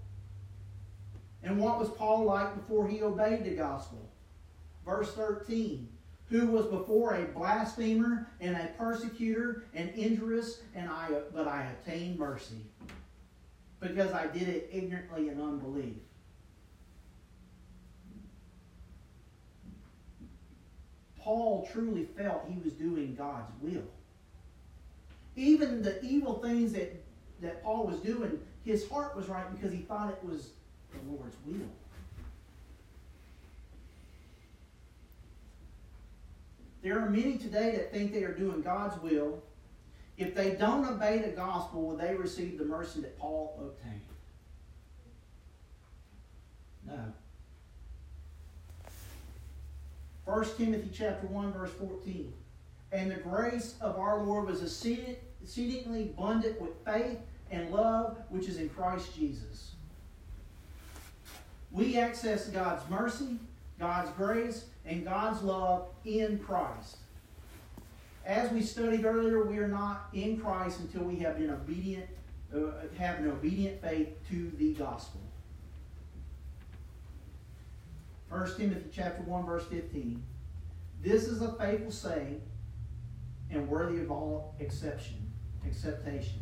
And 1.46 1.58
what 1.58 1.78
was 1.78 1.88
Paul 1.90 2.24
like 2.24 2.54
before 2.56 2.88
he 2.88 3.02
obeyed 3.02 3.44
the 3.44 3.54
gospel? 3.54 4.10
Verse 4.84 5.12
13 5.14 5.88
who 6.28 6.48
was 6.48 6.66
before 6.66 7.14
a 7.14 7.24
blasphemer 7.26 8.28
and 8.40 8.56
a 8.56 8.68
persecutor 8.76 9.64
and 9.74 9.90
injurious, 9.90 10.62
and 10.74 10.90
I 10.90 11.08
but 11.32 11.46
I 11.46 11.70
obtained 11.70 12.18
mercy 12.18 12.62
because 13.80 14.12
I 14.12 14.26
did 14.26 14.48
it 14.48 14.68
ignorantly 14.72 15.28
in 15.28 15.40
unbelief. 15.40 15.94
Paul 21.20 21.68
truly 21.72 22.04
felt 22.16 22.44
he 22.48 22.60
was 22.62 22.72
doing 22.72 23.14
God's 23.14 23.52
will. 23.60 23.86
Even 25.34 25.82
the 25.82 26.02
evil 26.04 26.40
things 26.40 26.72
that, 26.72 27.04
that 27.40 27.62
Paul 27.62 27.86
was 27.86 27.98
doing, 28.00 28.40
his 28.64 28.88
heart 28.88 29.16
was 29.16 29.28
right 29.28 29.48
because 29.54 29.72
he 29.72 29.82
thought 29.82 30.10
it 30.10 30.24
was 30.24 30.50
the 31.04 31.12
Lord's 31.12 31.36
will. 31.46 31.68
There 36.82 36.98
are 37.00 37.10
many 37.10 37.36
today 37.36 37.72
that 37.72 37.92
think 37.92 38.12
they 38.12 38.22
are 38.22 38.32
doing 38.32 38.62
God's 38.62 39.00
will. 39.02 39.42
If 40.18 40.34
they 40.34 40.52
don't 40.52 40.86
obey 40.86 41.18
the 41.18 41.28
gospel, 41.28 41.82
will 41.82 41.96
they 41.96 42.14
receive 42.14 42.58
the 42.58 42.64
mercy 42.64 43.00
that 43.00 43.18
Paul 43.18 43.58
obtained? 43.60 44.00
No. 46.86 47.12
1 50.24 50.44
Timothy 50.56 50.90
chapter 50.92 51.26
1, 51.26 51.52
verse 51.52 51.70
14. 51.72 52.32
And 52.92 53.10
the 53.10 53.16
grace 53.16 53.74
of 53.80 53.98
our 53.98 54.22
Lord 54.22 54.46
was 54.46 54.62
exceedingly 54.62 56.02
abundant 56.02 56.60
with 56.60 56.70
faith 56.84 57.18
and 57.50 57.70
love 57.70 58.16
which 58.28 58.48
is 58.48 58.58
in 58.58 58.68
Christ 58.68 59.14
Jesus. 59.14 59.75
We 61.76 61.98
access 61.98 62.48
God's 62.48 62.88
mercy, 62.88 63.36
God's 63.78 64.10
grace, 64.12 64.64
and 64.86 65.04
God's 65.04 65.42
love 65.42 65.88
in 66.06 66.38
Christ. 66.38 66.96
As 68.24 68.50
we 68.50 68.62
studied 68.62 69.04
earlier, 69.04 69.44
we 69.44 69.58
are 69.58 69.68
not 69.68 70.08
in 70.14 70.40
Christ 70.40 70.80
until 70.80 71.02
we 71.02 71.16
have 71.16 71.36
been 71.36 71.50
obedient, 71.50 72.06
uh, 72.54 72.70
have 72.98 73.18
an 73.18 73.28
obedient 73.30 73.82
faith 73.82 74.08
to 74.30 74.50
the 74.56 74.72
gospel. 74.72 75.20
1 78.30 78.56
Timothy 78.56 78.88
chapter 78.90 79.22
1, 79.24 79.44
verse 79.44 79.66
15. 79.66 80.22
This 81.02 81.24
is 81.28 81.42
a 81.42 81.52
faithful 81.52 81.92
saying 81.92 82.40
and 83.50 83.68
worthy 83.68 84.00
of 84.00 84.10
all 84.10 84.54
exception, 84.60 85.30
acceptation. 85.66 86.40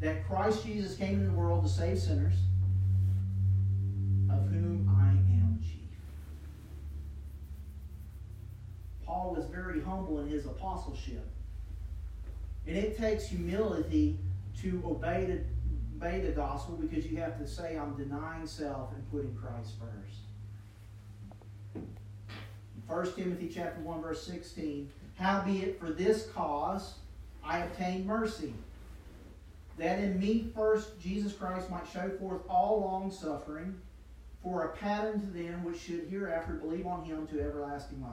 That 0.00 0.26
Christ 0.26 0.66
Jesus 0.66 0.96
came 0.96 1.14
into 1.14 1.26
the 1.26 1.32
world 1.32 1.62
to 1.62 1.70
save 1.70 2.00
sinners, 2.00 2.34
of 4.36 4.48
whom 4.50 4.88
I 5.00 5.10
am 5.10 5.58
chief. 5.62 5.88
Paul 9.04 9.34
was 9.36 9.46
very 9.46 9.80
humble 9.80 10.20
in 10.20 10.28
his 10.28 10.46
apostleship. 10.46 11.26
And 12.66 12.76
it 12.76 12.98
takes 12.98 13.26
humility 13.26 14.18
to 14.62 14.82
obey 14.84 15.24
the, 15.24 15.40
obey 15.96 16.20
the 16.20 16.32
gospel 16.32 16.76
because 16.76 17.06
you 17.06 17.18
have 17.18 17.38
to 17.38 17.46
say, 17.46 17.76
I'm 17.76 17.94
denying 17.94 18.46
self 18.46 18.92
and 18.92 19.10
putting 19.10 19.34
Christ 19.36 19.74
first. 19.78 20.26
1 22.86 23.12
Timothy 23.14 23.50
chapter 23.52 23.80
1, 23.80 24.02
verse 24.02 24.26
16. 24.26 24.90
Howbeit 25.16 25.80
for 25.80 25.90
this 25.90 26.28
cause 26.34 26.94
I 27.44 27.58
obtained 27.58 28.06
mercy, 28.06 28.52
that 29.78 29.98
in 29.98 30.18
me 30.18 30.50
first 30.54 31.00
Jesus 31.00 31.32
Christ 31.32 31.70
might 31.70 31.86
show 31.92 32.10
forth 32.18 32.42
all 32.48 32.80
long 32.80 33.10
suffering, 33.10 33.80
for 34.46 34.62
a 34.62 34.68
pattern 34.76 35.18
to 35.18 35.26
them 35.26 35.64
which 35.64 35.80
should 35.80 36.06
hereafter 36.08 36.52
believe 36.52 36.86
on 36.86 37.02
him 37.04 37.26
to 37.26 37.40
everlasting 37.40 38.00
life. 38.00 38.12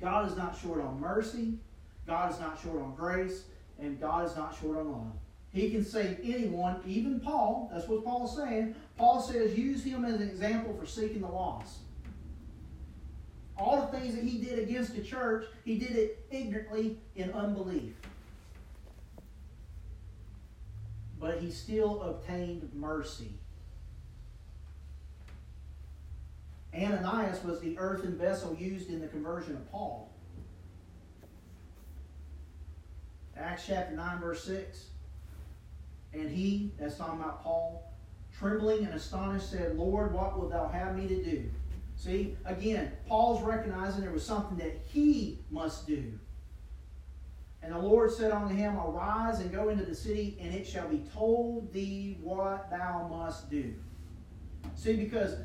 God 0.00 0.30
is 0.30 0.38
not 0.38 0.58
short 0.58 0.80
on 0.80 0.98
mercy, 0.98 1.58
God 2.06 2.32
is 2.32 2.40
not 2.40 2.58
short 2.62 2.80
on 2.80 2.94
grace, 2.94 3.44
and 3.78 4.00
God 4.00 4.26
is 4.26 4.34
not 4.34 4.56
short 4.58 4.78
on 4.78 4.90
love. 4.90 5.12
He 5.52 5.70
can 5.70 5.84
save 5.84 6.18
anyone, 6.24 6.80
even 6.86 7.20
Paul. 7.20 7.70
That's 7.72 7.86
what 7.86 8.04
Paul's 8.04 8.38
saying. 8.38 8.74
Paul 8.96 9.20
says, 9.20 9.56
use 9.56 9.84
him 9.84 10.06
as 10.06 10.14
an 10.14 10.22
example 10.22 10.74
for 10.74 10.86
seeking 10.86 11.20
the 11.20 11.28
lost. 11.28 11.80
All 13.58 13.82
the 13.82 13.98
things 13.98 14.14
that 14.14 14.24
he 14.24 14.38
did 14.38 14.58
against 14.58 14.96
the 14.96 15.02
church, 15.02 15.44
he 15.66 15.78
did 15.78 15.92
it 15.92 16.24
ignorantly 16.30 16.96
in 17.16 17.30
unbelief. 17.32 17.92
But 21.24 21.38
he 21.38 21.50
still 21.50 22.02
obtained 22.02 22.68
mercy. 22.74 23.30
Ananias 26.74 27.42
was 27.42 27.60
the 27.60 27.78
earthen 27.78 28.18
vessel 28.18 28.54
used 28.54 28.90
in 28.90 29.00
the 29.00 29.06
conversion 29.06 29.54
of 29.54 29.72
Paul. 29.72 30.12
Acts 33.38 33.64
chapter 33.66 33.96
9, 33.96 34.20
verse 34.20 34.44
6. 34.44 34.84
And 36.12 36.30
he, 36.30 36.72
that's 36.78 36.98
talking 36.98 37.18
about 37.18 37.42
Paul, 37.42 37.90
trembling 38.38 38.84
and 38.84 38.92
astonished, 38.92 39.50
said, 39.50 39.78
Lord, 39.78 40.12
what 40.12 40.38
wilt 40.38 40.50
thou 40.50 40.68
have 40.68 40.94
me 40.94 41.08
to 41.08 41.24
do? 41.24 41.50
See, 41.96 42.36
again, 42.44 42.92
Paul's 43.08 43.42
recognizing 43.42 44.02
there 44.02 44.10
was 44.10 44.26
something 44.26 44.58
that 44.58 44.78
he 44.92 45.38
must 45.50 45.86
do. 45.86 46.18
And 47.64 47.72
the 47.72 47.78
Lord 47.78 48.12
said 48.12 48.30
unto 48.30 48.54
him, 48.54 48.76
Arise 48.76 49.40
and 49.40 49.50
go 49.50 49.70
into 49.70 49.86
the 49.86 49.94
city, 49.94 50.36
and 50.38 50.54
it 50.54 50.66
shall 50.66 50.86
be 50.86 51.02
told 51.14 51.72
thee 51.72 52.18
what 52.20 52.68
thou 52.70 53.08
must 53.08 53.50
do. 53.50 53.72
See, 54.74 54.96
because 54.96 55.36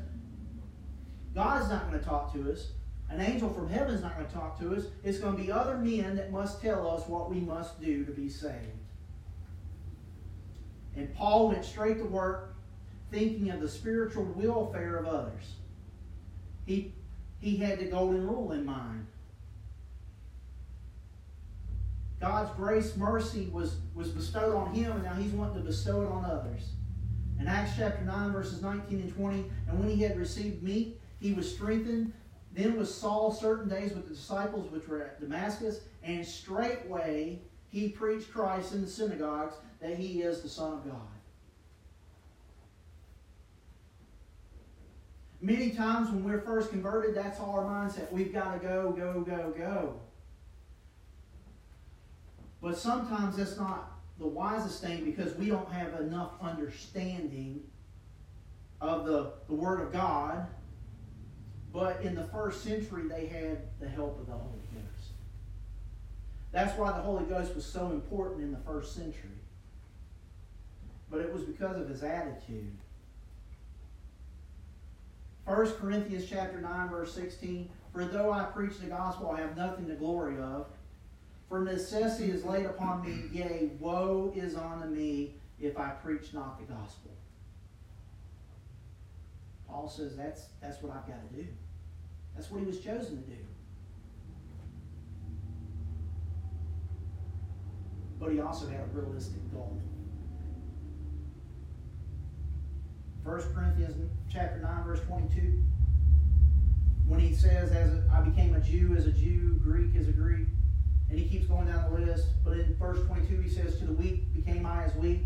God's 1.34 1.70
not 1.70 1.88
going 1.88 1.98
to 1.98 2.04
talk 2.04 2.34
to 2.34 2.52
us. 2.52 2.72
An 3.08 3.20
angel 3.20 3.48
from 3.48 3.70
heaven 3.70 3.94
is 3.94 4.02
not 4.02 4.16
going 4.16 4.28
to 4.28 4.34
talk 4.34 4.60
to 4.60 4.76
us. 4.76 4.84
It's 5.02 5.18
going 5.18 5.34
to 5.34 5.42
be 5.42 5.50
other 5.50 5.78
men 5.78 6.14
that 6.16 6.30
must 6.30 6.60
tell 6.60 6.86
us 6.86 7.08
what 7.08 7.30
we 7.30 7.40
must 7.40 7.80
do 7.80 8.04
to 8.04 8.12
be 8.12 8.28
saved. 8.28 8.54
And 10.94 11.12
Paul 11.14 11.48
went 11.48 11.64
straight 11.64 11.98
to 11.98 12.04
work 12.04 12.54
thinking 13.10 13.50
of 13.50 13.60
the 13.60 13.68
spiritual 13.68 14.24
welfare 14.36 14.96
of 14.96 15.06
others. 15.06 15.54
He, 16.66 16.92
he 17.40 17.56
had 17.56 17.78
the 17.78 17.86
golden 17.86 18.28
rule 18.28 18.52
in 18.52 18.64
mind. 18.66 19.06
God's 22.20 22.50
grace, 22.54 22.96
mercy 22.96 23.48
was, 23.50 23.76
was 23.94 24.08
bestowed 24.08 24.54
on 24.54 24.74
him, 24.74 24.92
and 24.92 25.02
now 25.02 25.14
he's 25.14 25.32
wanting 25.32 25.56
to 25.56 25.60
bestow 25.60 26.02
it 26.02 26.08
on 26.08 26.24
others. 26.26 26.72
In 27.40 27.48
Acts 27.48 27.72
chapter 27.78 28.04
9, 28.04 28.32
verses 28.32 28.60
19 28.60 29.00
and 29.00 29.14
20, 29.14 29.44
and 29.68 29.78
when 29.78 29.88
he 29.88 30.02
had 30.02 30.18
received 30.18 30.62
meat, 30.62 31.00
he 31.18 31.32
was 31.32 31.50
strengthened. 31.50 32.12
Then 32.52 32.76
was 32.76 32.94
Saul 32.94 33.32
certain 33.32 33.70
days 33.70 33.94
with 33.94 34.06
the 34.06 34.14
disciples 34.14 34.70
which 34.70 34.86
were 34.86 35.02
at 35.02 35.20
Damascus, 35.20 35.80
and 36.02 36.26
straightway 36.26 37.40
he 37.68 37.88
preached 37.88 38.30
Christ 38.32 38.74
in 38.74 38.82
the 38.82 38.86
synagogues 38.86 39.54
that 39.80 39.96
he 39.96 40.20
is 40.20 40.42
the 40.42 40.48
Son 40.48 40.74
of 40.74 40.84
God. 40.84 41.00
Many 45.40 45.70
times 45.70 46.10
when 46.10 46.22
we're 46.22 46.42
first 46.42 46.68
converted, 46.68 47.14
that's 47.14 47.40
all 47.40 47.58
our 47.58 47.64
mindset. 47.64 48.12
We've 48.12 48.32
got 48.32 48.60
to 48.60 48.66
go, 48.66 48.90
go, 48.92 49.22
go, 49.22 49.54
go. 49.56 50.00
But 52.62 52.76
sometimes 52.76 53.36
that's 53.36 53.56
not 53.56 53.92
the 54.18 54.26
wisest 54.26 54.82
thing 54.82 55.04
because 55.04 55.34
we 55.34 55.46
don't 55.46 55.70
have 55.72 55.98
enough 56.00 56.32
understanding 56.42 57.62
of 58.80 59.06
the, 59.06 59.32
the 59.48 59.54
Word 59.54 59.80
of 59.80 59.92
God. 59.92 60.46
But 61.72 62.02
in 62.02 62.14
the 62.14 62.24
first 62.24 62.62
century, 62.62 63.08
they 63.08 63.26
had 63.26 63.58
the 63.80 63.88
help 63.88 64.20
of 64.20 64.26
the 64.26 64.32
Holy 64.32 64.58
Ghost. 64.74 65.12
That's 66.52 66.76
why 66.76 66.92
the 66.92 67.00
Holy 67.00 67.24
Ghost 67.24 67.54
was 67.54 67.64
so 67.64 67.90
important 67.92 68.42
in 68.42 68.50
the 68.50 68.58
first 68.58 68.94
century. 68.94 69.30
But 71.10 71.20
it 71.20 71.32
was 71.32 71.42
because 71.42 71.80
of 71.80 71.88
his 71.88 72.02
attitude. 72.02 72.76
1 75.46 75.72
Corinthians 75.72 76.26
chapter 76.28 76.60
9, 76.60 76.88
verse 76.90 77.12
16, 77.14 77.68
For 77.92 78.04
though 78.04 78.32
I 78.32 78.44
preach 78.44 78.78
the 78.78 78.86
gospel, 78.86 79.30
I 79.30 79.40
have 79.40 79.56
nothing 79.56 79.86
to 79.88 79.94
glory 79.94 80.38
of. 80.38 80.66
For 81.50 81.58
necessity 81.58 82.30
is 82.30 82.44
laid 82.44 82.66
upon 82.66 83.02
me, 83.02 83.24
yea, 83.32 83.72
woe 83.80 84.32
is 84.36 84.54
unto 84.54 84.86
me 84.86 85.34
if 85.58 85.76
I 85.76 85.88
preach 85.88 86.32
not 86.32 86.60
the 86.60 86.72
gospel. 86.72 87.10
Paul 89.68 89.88
says 89.88 90.16
that's, 90.16 90.46
that's 90.62 90.80
what 90.80 90.92
I've 90.92 91.08
got 91.08 91.28
to 91.28 91.36
do. 91.36 91.48
That's 92.36 92.52
what 92.52 92.60
he 92.60 92.66
was 92.66 92.78
chosen 92.78 93.20
to 93.24 93.28
do. 93.28 93.36
But 98.20 98.30
he 98.30 98.40
also 98.40 98.68
had 98.68 98.82
a 98.82 98.86
realistic 98.92 99.52
goal. 99.52 99.76
1 103.24 103.40
Corinthians 103.54 104.08
chapter 104.32 104.60
9, 104.60 104.84
verse 104.84 105.00
22. 105.00 105.64
When 107.06 107.18
he 107.18 107.34
says, 107.34 107.72
as 107.72 107.90
I 108.12 108.20
became 108.20 108.54
a 108.54 108.60
Jew 108.60 108.94
as 108.96 109.06
a 109.06 109.12
Jew, 109.12 109.58
Greek 109.64 109.96
as 109.96 110.06
a 110.06 110.12
Greek, 110.12 110.46
and 111.10 111.18
he 111.18 111.28
keeps 111.28 111.46
going 111.46 111.66
down 111.66 111.92
the 111.92 111.98
list. 111.98 112.28
But 112.44 112.54
in 112.54 112.76
verse 112.76 113.04
22, 113.06 113.40
he 113.40 113.48
says, 113.48 113.78
To 113.78 113.86
the 113.86 113.92
weak 113.92 114.32
became 114.32 114.64
I 114.64 114.84
as 114.84 114.94
weak, 114.94 115.24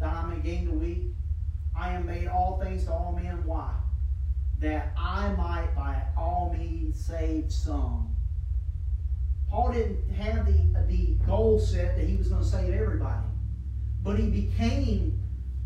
that 0.00 0.08
I 0.08 0.26
may 0.26 0.40
gain 0.40 0.66
the 0.66 0.72
weak. 0.72 1.04
I 1.78 1.92
am 1.92 2.06
made 2.06 2.26
all 2.26 2.58
things 2.58 2.84
to 2.84 2.92
all 2.92 3.12
men. 3.12 3.44
Why? 3.44 3.70
That 4.60 4.94
I 4.96 5.28
might 5.34 5.74
by 5.76 6.02
all 6.16 6.54
means 6.58 6.98
save 6.98 7.52
some. 7.52 8.16
Paul 9.50 9.72
didn't 9.72 10.10
have 10.14 10.46
the, 10.46 10.84
the 10.88 11.14
goal 11.26 11.60
set 11.60 11.96
that 11.96 12.06
he 12.06 12.16
was 12.16 12.28
going 12.28 12.42
to 12.42 12.48
save 12.48 12.72
everybody. 12.72 13.26
But 14.02 14.18
he 14.18 14.28
became 14.28 15.20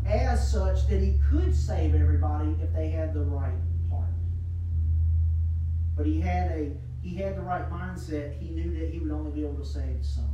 as 0.05 0.51
such 0.51 0.87
that 0.87 0.99
he 0.99 1.19
could 1.29 1.55
save 1.55 1.95
everybody 1.95 2.57
if 2.61 2.73
they 2.73 2.89
had 2.89 3.13
the 3.13 3.21
right 3.21 3.53
heart. 3.89 4.09
But 5.95 6.05
he 6.05 6.19
had 6.19 6.51
a 6.51 6.71
he 7.01 7.15
had 7.15 7.35
the 7.35 7.41
right 7.41 7.69
mindset. 7.69 8.37
He 8.39 8.49
knew 8.49 8.79
that 8.79 8.89
he 8.89 8.99
would 8.99 9.11
only 9.11 9.31
be 9.31 9.43
able 9.43 9.57
to 9.57 9.65
save 9.65 10.05
some. 10.05 10.29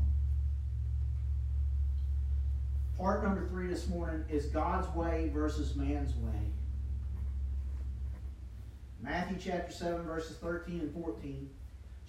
Part 2.97 3.23
number 3.23 3.47
three 3.47 3.67
this 3.67 3.88
morning 3.88 4.25
is 4.27 4.47
God's 4.47 4.93
way 4.95 5.30
versus 5.34 5.75
man's 5.75 6.15
way. 6.15 6.51
Matthew 9.01 9.38
chapter 9.39 9.71
7, 9.71 10.03
verses 10.03 10.38
13 10.38 10.80
and 10.80 10.93
14. 10.93 11.49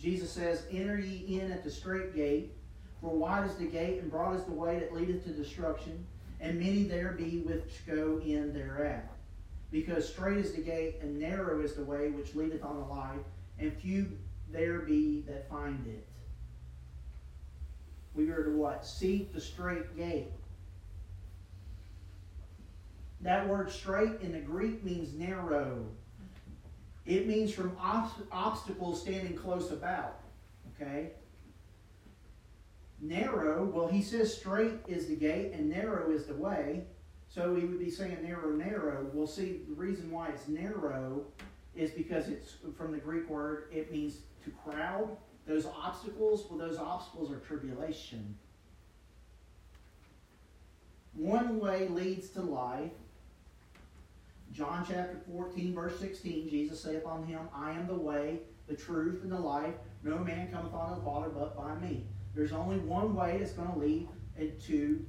Jesus 0.01 0.31
says, 0.31 0.64
Enter 0.73 0.99
ye 0.99 1.38
in 1.38 1.53
at 1.53 1.62
the 1.62 1.71
strait 1.71 2.14
gate, 2.14 2.53
for 3.01 3.11
wide 3.11 3.49
is 3.49 3.57
the 3.57 3.66
gate, 3.66 4.01
and 4.01 4.11
broad 4.11 4.37
is 4.37 4.44
the 4.44 4.53
way 4.53 4.79
that 4.79 4.94
leadeth 4.94 5.25
to 5.25 5.31
destruction, 5.31 6.07
and 6.40 6.59
many 6.59 6.85
there 6.85 7.12
be 7.12 7.40
which 7.40 7.87
go 7.87 8.21
in 8.25 8.55
thereat. 8.55 9.12
Because 9.71 10.09
strait 10.09 10.38
is 10.38 10.53
the 10.53 10.62
gate, 10.62 10.97
and 11.03 11.18
narrow 11.18 11.61
is 11.61 11.75
the 11.75 11.85
way 11.85 12.09
which 12.09 12.35
leadeth 12.35 12.62
the 12.62 12.68
life, 12.68 13.21
and 13.59 13.73
few 13.77 14.16
there 14.53 14.81
be 14.81 15.23
that 15.27 15.49
find 15.49 15.87
it. 15.87 16.07
We 18.15 18.31
are 18.31 18.43
to 18.43 18.51
what? 18.51 18.87
Seek 18.87 19.33
the 19.33 19.41
strait 19.41 19.97
gate. 19.97 20.33
That 23.21 23.49
word 23.49 23.71
strait 23.71 24.21
in 24.21 24.33
the 24.33 24.41
Greek 24.41 24.85
means 24.85 25.15
narrow. 25.15 25.87
It 27.05 27.27
means 27.27 27.53
from 27.53 27.77
ob- 27.81 28.11
obstacles 28.31 29.01
standing 29.01 29.37
close 29.37 29.71
about. 29.71 30.21
Okay? 30.75 31.13
Narrow, 33.01 33.65
well, 33.65 33.89
he 33.89 34.03
says 34.03 34.37
strait 34.37 34.75
is 34.87 35.07
the 35.07 35.17
gate 35.17 35.53
and 35.53 35.69
narrow 35.69 36.11
is 36.11 36.27
the 36.27 36.35
way. 36.35 36.85
So 37.29 37.55
he 37.55 37.65
would 37.65 37.79
be 37.79 37.91
saying 37.91 38.19
narrow, 38.23 38.51
narrow. 38.51 39.07
We'll 39.13 39.27
see 39.27 39.61
the 39.69 39.75
reason 39.75 40.11
why 40.11 40.29
it's 40.29 40.49
narrow 40.49 41.25
is 41.75 41.91
because 41.91 42.29
it's 42.29 42.55
from 42.77 42.93
the 42.93 42.99
Greek 42.99 43.29
word, 43.29 43.69
it 43.73 43.93
means 43.93 44.19
to 44.49 44.71
crowd. 44.71 45.17
Those 45.47 45.67
obstacles, 45.67 46.47
well, 46.49 46.59
those 46.59 46.79
obstacles 46.79 47.31
are 47.33 47.39
tribulation. 47.39 48.37
One 51.15 51.59
way 51.59 51.89
leads 51.89 52.29
to 52.31 52.43
life. 52.43 52.93
John 54.53 54.85
chapter 54.87 55.21
14, 55.31 55.75
verse 55.75 55.99
16, 55.99 56.49
Jesus 56.49 56.83
saith 56.83 57.07
unto 57.07 57.27
him, 57.27 57.41
I 57.55 57.73
am 57.73 57.87
the 57.87 57.95
way, 57.95 58.41
the 58.67 58.75
truth, 58.75 59.23
and 59.23 59.33
the 59.33 59.39
life. 59.39 59.75
No 60.03 60.19
man 60.19 60.51
cometh 60.51 60.73
unto 60.75 60.97
the 60.97 61.03
Father 61.03 61.29
but 61.29 61.57
by 61.57 61.75
me. 61.77 62.07
There's 62.35 62.53
only 62.53 62.79
one 62.79 63.15
way 63.15 63.39
that's 63.39 63.53
going 63.53 63.73
to 63.73 63.79
lead 63.79 64.09
into 64.39 65.05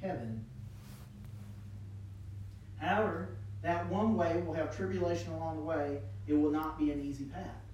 heaven. 0.00 0.44
However, 2.78 3.30
that 3.62 3.88
one 3.88 4.16
way 4.16 4.40
will 4.46 4.54
have 4.54 4.76
tribulation 4.76 5.32
along 5.32 5.56
the 5.56 5.62
way. 5.62 5.98
It 6.26 6.34
will 6.34 6.50
not 6.50 6.78
be 6.78 6.92
an 6.92 7.02
easy 7.02 7.24
path. 7.24 7.67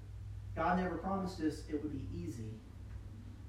God 0.57 0.79
never 0.79 0.97
promised 0.97 1.41
us 1.41 1.63
it 1.69 1.83
would 1.83 1.93
be 1.93 2.09
easy. 2.17 2.51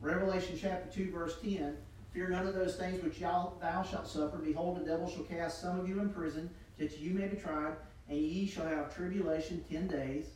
Revelation 0.01 0.57
chapter 0.59 0.89
2, 0.91 1.11
verse 1.11 1.37
10 1.41 1.77
Fear 2.15 2.29
none 2.29 2.47
of 2.47 2.53
those 2.53 2.77
things 2.77 3.03
which 3.03 3.19
thou 3.19 3.85
shalt 3.89 4.07
suffer. 4.07 4.37
Behold, 4.37 4.79
the 4.79 4.85
devil 4.85 5.09
shall 5.09 5.23
cast 5.23 5.61
some 5.61 5.77
of 5.77 5.89
you 5.89 5.99
in 5.99 6.09
prison, 6.09 6.49
that 6.77 6.97
you 6.97 7.13
may 7.13 7.27
be 7.27 7.35
tried, 7.35 7.73
and 8.07 8.17
ye 8.17 8.47
shall 8.47 8.65
have 8.65 8.95
tribulation 8.95 9.65
ten 9.69 9.87
days. 9.87 10.27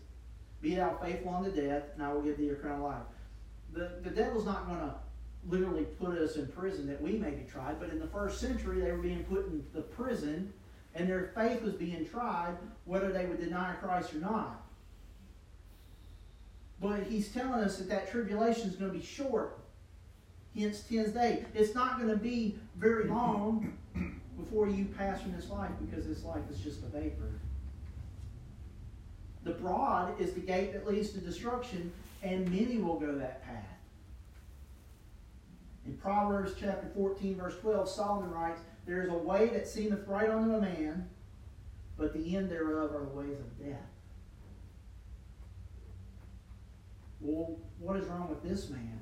Be 0.62 0.75
thou 0.75 0.97
faithful 1.01 1.34
unto 1.34 1.51
death, 1.51 1.84
and 1.93 2.03
I 2.03 2.12
will 2.12 2.21
give 2.21 2.38
thee 2.38 2.49
a 2.49 2.55
crown 2.55 2.82
of 2.82 2.86
life. 2.86 3.01
The, 3.71 3.91
the 4.03 4.10
devil's 4.10 4.45
not 4.45 4.67
going 4.67 4.79
to 4.79 4.95
literally 5.47 5.86
put 5.86 6.17
us 6.17 6.36
in 6.36 6.47
prison 6.47 6.86
that 6.88 7.01
we 7.01 7.13
may 7.13 7.32
be 7.32 7.45
tried, 7.49 7.79
but 7.79 7.91
in 7.91 7.99
the 7.99 8.08
first 8.08 8.41
century, 8.41 8.82
they 8.82 8.91
were 8.91 8.97
being 8.97 9.23
put 9.23 9.47
in 9.47 9.63
the 9.73 9.82
prison, 9.82 10.51
and 10.95 11.08
their 11.08 11.32
faith 11.34 11.62
was 11.62 11.75
being 11.75 12.05
tried, 12.05 12.58
whether 12.84 13.13
they 13.13 13.25
would 13.25 13.39
deny 13.39 13.73
Christ 13.75 14.13
or 14.13 14.17
not. 14.17 14.65
But 16.81 17.03
he's 17.03 17.29
telling 17.29 17.61
us 17.61 17.77
that 17.77 17.89
that 17.89 18.11
tribulation 18.11 18.69
is 18.69 18.75
going 18.75 18.91
to 18.91 18.97
be 18.97 19.03
short. 19.03 19.59
Hence, 20.57 20.81
10 20.81 21.11
days. 21.11 21.45
It's 21.53 21.75
not 21.75 21.97
going 21.97 22.09
to 22.09 22.17
be 22.17 22.57
very 22.77 23.05
long 23.05 23.77
before 24.37 24.67
you 24.67 24.85
pass 24.97 25.21
from 25.21 25.33
this 25.33 25.49
life 25.49 25.71
because 25.79 26.07
this 26.07 26.23
life 26.23 26.43
is 26.49 26.59
just 26.59 26.81
a 26.83 26.87
vapor. 26.87 27.31
The 29.43 29.51
broad 29.51 30.19
is 30.19 30.33
the 30.33 30.39
gate 30.41 30.73
that 30.73 30.87
leads 30.87 31.11
to 31.11 31.19
destruction, 31.19 31.91
and 32.23 32.49
many 32.49 32.77
will 32.77 32.99
go 32.99 33.15
that 33.15 33.43
path. 33.45 33.65
In 35.85 35.97
Proverbs 35.97 36.53
chapter 36.59 36.87
14, 36.93 37.35
verse 37.35 37.55
12, 37.61 37.89
Solomon 37.89 38.31
writes, 38.31 38.61
There 38.85 39.01
is 39.01 39.09
a 39.09 39.17
way 39.17 39.47
that 39.47 39.67
seemeth 39.67 40.07
right 40.07 40.29
unto 40.29 40.55
a 40.55 40.61
man, 40.61 41.09
but 41.97 42.13
the 42.13 42.35
end 42.35 42.49
thereof 42.49 42.93
are 42.93 43.05
the 43.05 43.11
ways 43.11 43.39
of 43.39 43.65
death. 43.65 43.79
Well, 47.21 47.58
what 47.79 47.97
is 47.97 48.08
wrong 48.08 48.29
with 48.29 48.43
this 48.43 48.69
man? 48.69 48.99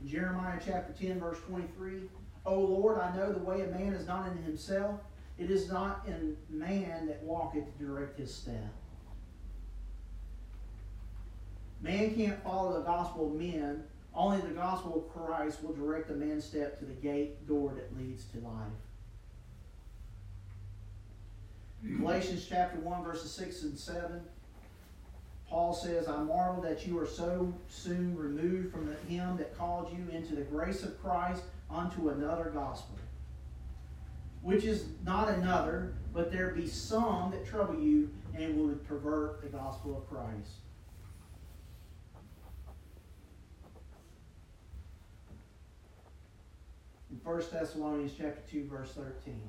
In 0.00 0.08
Jeremiah 0.08 0.60
chapter 0.64 0.92
10, 0.92 1.18
verse 1.18 1.38
23, 1.48 2.02
O 2.44 2.60
Lord, 2.60 2.98
I 2.98 3.14
know 3.16 3.32
the 3.32 3.38
way 3.38 3.62
of 3.62 3.70
man 3.70 3.92
is 3.94 4.06
not 4.06 4.30
in 4.30 4.42
himself. 4.42 5.00
It 5.38 5.50
is 5.50 5.70
not 5.70 6.06
in 6.06 6.36
man 6.50 7.06
that 7.06 7.22
walketh 7.22 7.64
to 7.78 7.84
direct 7.84 8.18
his 8.18 8.34
step. 8.34 8.72
Man 11.80 12.14
can't 12.14 12.42
follow 12.42 12.74
the 12.74 12.84
gospel 12.84 13.28
of 13.28 13.34
men. 13.34 13.84
Only 14.14 14.40
the 14.40 14.48
gospel 14.48 14.96
of 14.96 15.12
Christ 15.12 15.62
will 15.62 15.74
direct 15.74 16.10
a 16.10 16.14
man's 16.14 16.44
step 16.44 16.78
to 16.80 16.84
the 16.84 16.92
gate 16.92 17.46
door 17.46 17.72
that 17.74 17.96
leads 17.96 18.24
to 18.26 18.38
life. 18.38 18.72
Galatians 21.98 22.44
chapter 22.48 22.80
1, 22.80 23.04
verses 23.04 23.30
6 23.30 23.62
and 23.62 23.78
7. 23.78 24.20
Paul 25.50 25.72
says, 25.72 26.08
I 26.08 26.22
marvel 26.22 26.62
that 26.62 26.86
you 26.86 26.98
are 26.98 27.06
so 27.06 27.52
soon 27.68 28.16
removed 28.16 28.70
from 28.70 28.86
the, 28.86 28.94
him 29.12 29.38
that 29.38 29.56
called 29.56 29.90
you 29.90 30.14
into 30.14 30.34
the 30.34 30.42
grace 30.42 30.82
of 30.82 31.02
Christ 31.02 31.42
unto 31.70 32.10
another 32.10 32.50
gospel, 32.54 32.98
which 34.42 34.64
is 34.64 34.84
not 35.06 35.28
another, 35.30 35.94
but 36.12 36.30
there 36.30 36.50
be 36.50 36.66
some 36.66 37.30
that 37.30 37.46
trouble 37.46 37.78
you 37.78 38.10
and 38.36 38.58
would 38.62 38.86
pervert 38.86 39.40
the 39.40 39.48
gospel 39.48 39.96
of 39.96 40.08
Christ. 40.08 40.50
In 47.10 47.16
1 47.24 47.42
Thessalonians 47.50 48.12
chapter 48.16 48.42
2, 48.50 48.68
verse 48.68 48.92
13. 48.92 49.40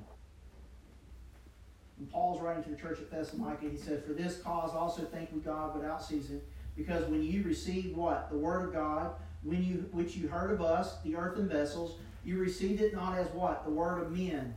And 2.00 2.10
Paul's 2.10 2.40
writing 2.40 2.64
to 2.64 2.70
the 2.70 2.76
church 2.76 2.98
at 2.98 3.10
Thessalonica, 3.10 3.68
he 3.68 3.76
said, 3.76 4.02
For 4.02 4.14
this 4.14 4.38
cause 4.38 4.72
also 4.74 5.02
thank 5.02 5.32
we 5.32 5.40
God 5.40 5.76
without 5.76 6.02
ceasing, 6.02 6.40
because 6.74 7.04
when 7.04 7.22
you 7.22 7.42
received 7.42 7.94
what? 7.94 8.30
The 8.30 8.38
word 8.38 8.66
of 8.66 8.72
God, 8.72 9.12
when 9.42 9.62
you 9.62 9.86
which 9.92 10.16
you 10.16 10.26
heard 10.26 10.50
of 10.50 10.62
us, 10.62 10.96
the 11.04 11.14
earthen 11.14 11.46
vessels, 11.46 11.98
you 12.24 12.38
received 12.38 12.80
it 12.80 12.94
not 12.94 13.18
as 13.18 13.28
what? 13.28 13.64
The 13.64 13.70
word 13.70 14.02
of 14.02 14.12
men, 14.12 14.54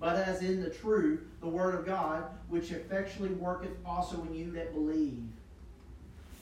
but 0.00 0.16
as 0.16 0.42
in 0.42 0.62
the 0.62 0.70
true, 0.70 1.20
the 1.42 1.48
word 1.48 1.74
of 1.74 1.84
God, 1.84 2.24
which 2.48 2.72
effectually 2.72 3.30
worketh 3.30 3.76
also 3.84 4.22
in 4.22 4.34
you 4.34 4.50
that 4.52 4.72
believe. 4.72 5.22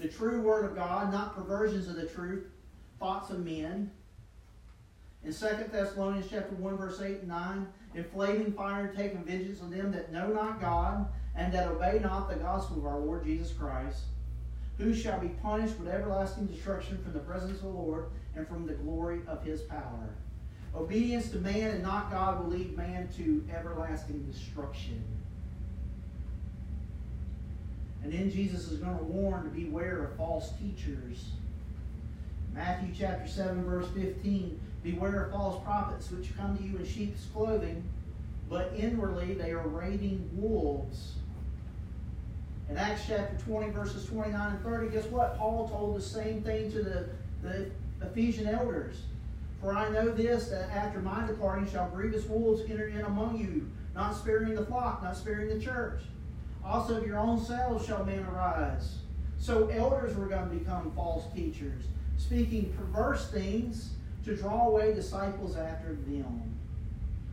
The 0.00 0.08
true 0.08 0.40
word 0.40 0.64
of 0.64 0.76
God, 0.76 1.12
not 1.12 1.34
perversions 1.34 1.88
of 1.88 1.96
the 1.96 2.06
truth, 2.06 2.44
thoughts 3.00 3.30
of 3.30 3.44
men. 3.44 3.90
In 5.24 5.32
2 5.32 5.46
Thessalonians 5.72 6.26
chapter 6.30 6.54
1, 6.54 6.76
verse 6.76 7.00
8 7.00 7.18
and 7.18 7.28
9, 7.28 7.66
in 7.94 8.05
flaming 8.05 8.52
fire 8.52 8.92
taking 8.96 9.24
vengeance 9.24 9.61
on 9.61 9.70
them 9.70 9.92
that 9.92 10.12
know 10.12 10.28
not 10.28 10.61
God, 10.61 11.07
and 11.35 11.52
that 11.52 11.68
obey 11.68 11.98
not 12.02 12.28
the 12.28 12.37
gospel 12.37 12.78
of 12.78 12.87
our 12.87 12.98
Lord 12.98 13.24
Jesus 13.24 13.52
Christ, 13.52 14.02
who 14.78 14.94
shall 14.94 15.18
be 15.20 15.28
punished 15.28 15.78
with 15.78 15.88
everlasting 15.88 16.46
destruction 16.46 16.98
from 17.02 17.12
the 17.12 17.20
presence 17.20 17.59
of 17.59 17.64
the 17.64 17.68
Lord 17.68 18.07
and 18.35 18.46
from 18.46 18.66
the 18.66 18.74
glory 18.74 19.20
of 19.26 19.42
his 19.44 19.62
power. 19.62 20.14
Obedience 20.74 21.31
to 21.31 21.38
man 21.38 21.70
and 21.70 21.83
not 21.83 22.11
God 22.11 22.42
will 22.42 22.50
lead 22.50 22.76
man 22.76 23.09
to 23.16 23.44
everlasting 23.55 24.22
destruction. 24.31 25.02
And 28.02 28.12
then 28.12 28.31
Jesus 28.31 28.70
is 28.70 28.78
going 28.78 28.96
to 28.96 29.05
warn 29.05 29.44
to 29.44 29.50
beware 29.50 30.05
of 30.05 30.16
false 30.16 30.52
teachers. 30.59 31.33
Matthew 32.52 32.88
chapter 32.98 33.28
7, 33.28 33.64
verse 33.64 33.87
15 33.94 34.59
Beware 34.82 35.24
of 35.24 35.32
false 35.32 35.62
prophets 35.62 36.10
which 36.10 36.36
come 36.36 36.56
to 36.56 36.62
you 36.62 36.76
in 36.76 36.84
sheep's 36.84 37.26
clothing, 37.32 37.84
but 38.50 38.72
inwardly 38.76 39.34
they 39.34 39.52
are 39.52 39.66
raiding 39.68 40.28
wolves. 40.32 41.14
In 42.68 42.76
Acts 42.76 43.02
chapter 43.06 43.36
20, 43.44 43.70
verses 43.70 44.06
29 44.06 44.54
and 44.54 44.62
30, 44.62 44.88
guess 44.88 45.04
what? 45.06 45.38
Paul 45.38 45.68
told 45.68 45.96
the 45.96 46.02
same 46.02 46.42
thing 46.42 46.72
to 46.72 46.82
the, 46.82 47.08
the 47.42 47.70
Ephesian 48.00 48.48
elders. 48.48 49.02
For 49.60 49.76
I 49.76 49.88
know 49.90 50.10
this, 50.10 50.48
that 50.48 50.70
after 50.70 50.98
my 51.00 51.24
departing 51.26 51.70
shall 51.70 51.88
grievous 51.90 52.24
wolves 52.26 52.62
enter 52.68 52.88
in 52.88 53.02
among 53.02 53.38
you, 53.38 53.70
not 53.94 54.16
sparing 54.16 54.54
the 54.54 54.66
flock, 54.66 55.02
not 55.02 55.16
sparing 55.16 55.48
the 55.48 55.64
church. 55.64 56.02
Also 56.64 56.96
of 56.96 57.06
your 57.06 57.18
own 57.18 57.40
selves 57.44 57.86
shall 57.86 58.04
men 58.04 58.26
arise. 58.32 58.96
So 59.38 59.68
elders 59.68 60.16
were 60.16 60.26
going 60.26 60.48
to 60.48 60.54
become 60.56 60.90
false 60.96 61.32
teachers, 61.34 61.84
speaking 62.16 62.72
perverse 62.76 63.30
things 63.30 63.90
to 64.24 64.37
draw 64.37 64.68
away 64.68 64.94
disciples 64.94 65.56
after 65.56 65.94
them. 65.94 66.42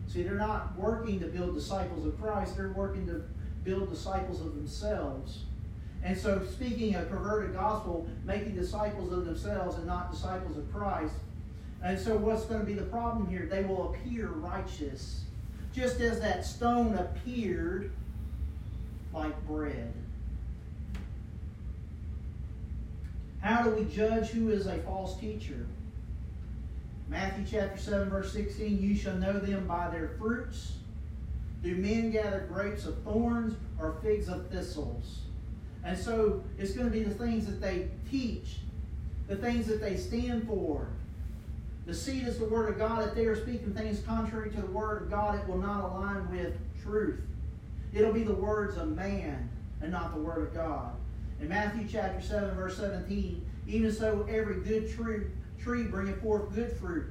See, 0.08 0.24
they're 0.24 0.34
not 0.34 0.76
working 0.78 1.20
to 1.20 1.28
build 1.28 1.54
disciples 1.54 2.06
of 2.06 2.20
Christ, 2.20 2.58
they're 2.58 2.72
working 2.72 3.06
to 3.08 3.24
build 3.64 3.90
disciples 3.90 4.42
of 4.42 4.56
themselves. 4.56 5.44
And 6.04 6.18
so, 6.18 6.42
speaking 6.46 6.96
a 6.96 7.02
perverted 7.02 7.54
gospel, 7.54 8.08
making 8.26 8.56
disciples 8.56 9.12
of 9.12 9.26
themselves 9.26 9.76
and 9.76 9.86
not 9.86 10.12
disciples 10.12 10.58
of 10.58 10.72
Christ. 10.74 11.14
And 11.84 12.00
so, 12.00 12.16
what's 12.18 12.46
going 12.46 12.62
to 12.62 12.66
be 12.66 12.74
the 12.74 12.84
problem 12.84 13.28
here? 13.28 13.48
They 13.52 13.64
will 13.64 13.94
appear 13.94 14.28
righteous, 14.28 15.26
just 15.74 16.00
as 16.00 16.20
that 16.22 16.46
stone 16.46 16.96
appeared 16.96 17.92
like 19.14 19.46
bread. 19.46 19.94
How 23.42 23.64
do 23.64 23.72
we 23.72 23.86
judge 23.86 24.30
who 24.30 24.50
is 24.50 24.68
a 24.68 24.78
false 24.80 25.20
teacher? 25.20 25.66
Matthew 27.10 27.46
chapter 27.50 27.78
7, 27.78 28.10
verse 28.10 28.32
16 28.32 28.80
You 28.80 28.96
shall 28.96 29.16
know 29.16 29.40
them 29.40 29.68
by 29.68 29.90
their 29.90 30.10
fruits. 30.20 30.74
Do 31.64 31.76
men 31.76 32.12
gather 32.12 32.48
grapes 32.52 32.86
of 32.86 33.02
thorns 33.04 33.56
or 33.80 33.98
figs 34.04 34.30
of 34.30 34.48
thistles? 34.50 35.22
And 35.84 35.98
so 35.98 36.44
it's 36.58 36.74
going 36.74 36.86
to 36.86 36.92
be 36.92 37.04
the 37.04 37.14
things 37.14 37.46
that 37.48 37.60
they 37.60 37.90
teach, 38.10 38.58
the 39.28 39.36
things 39.36 39.66
that 39.68 39.82
they 39.82 39.98
stand 39.98 40.48
for. 40.48 40.88
The 41.86 41.94
seed 41.94 42.28
is 42.28 42.38
the 42.38 42.46
word 42.46 42.70
of 42.70 42.78
God. 42.78 43.08
If 43.08 43.16
they 43.16 43.26
are 43.26 43.36
speaking 43.36 43.74
things 43.74 44.02
contrary 44.02 44.52
to 44.52 44.62
the 44.62 44.68
word 44.68 45.02
of 45.02 45.10
God, 45.10 45.40
it 45.40 45.48
will 45.48 45.58
not 45.58 45.84
align 45.84 46.30
with 46.30 46.56
truth. 46.84 47.20
It'll 47.92 48.14
be 48.14 48.24
the 48.24 48.34
words 48.34 48.78
of 48.78 48.96
man 48.96 49.50
and 49.82 49.92
not 49.92 50.14
the 50.14 50.22
word 50.22 50.48
of 50.48 50.54
God. 50.54 50.92
In 51.42 51.50
Matthew 51.50 51.88
chapter 51.90 52.22
7, 52.22 52.54
verse 52.56 52.78
17, 52.78 53.44
even 53.68 53.92
so 53.92 54.28
every 54.30 54.62
good 54.62 54.92
tree, 54.94 55.24
tree 55.62 55.84
bringeth 55.84 56.22
forth 56.22 56.54
good 56.54 56.72
fruit, 56.78 57.06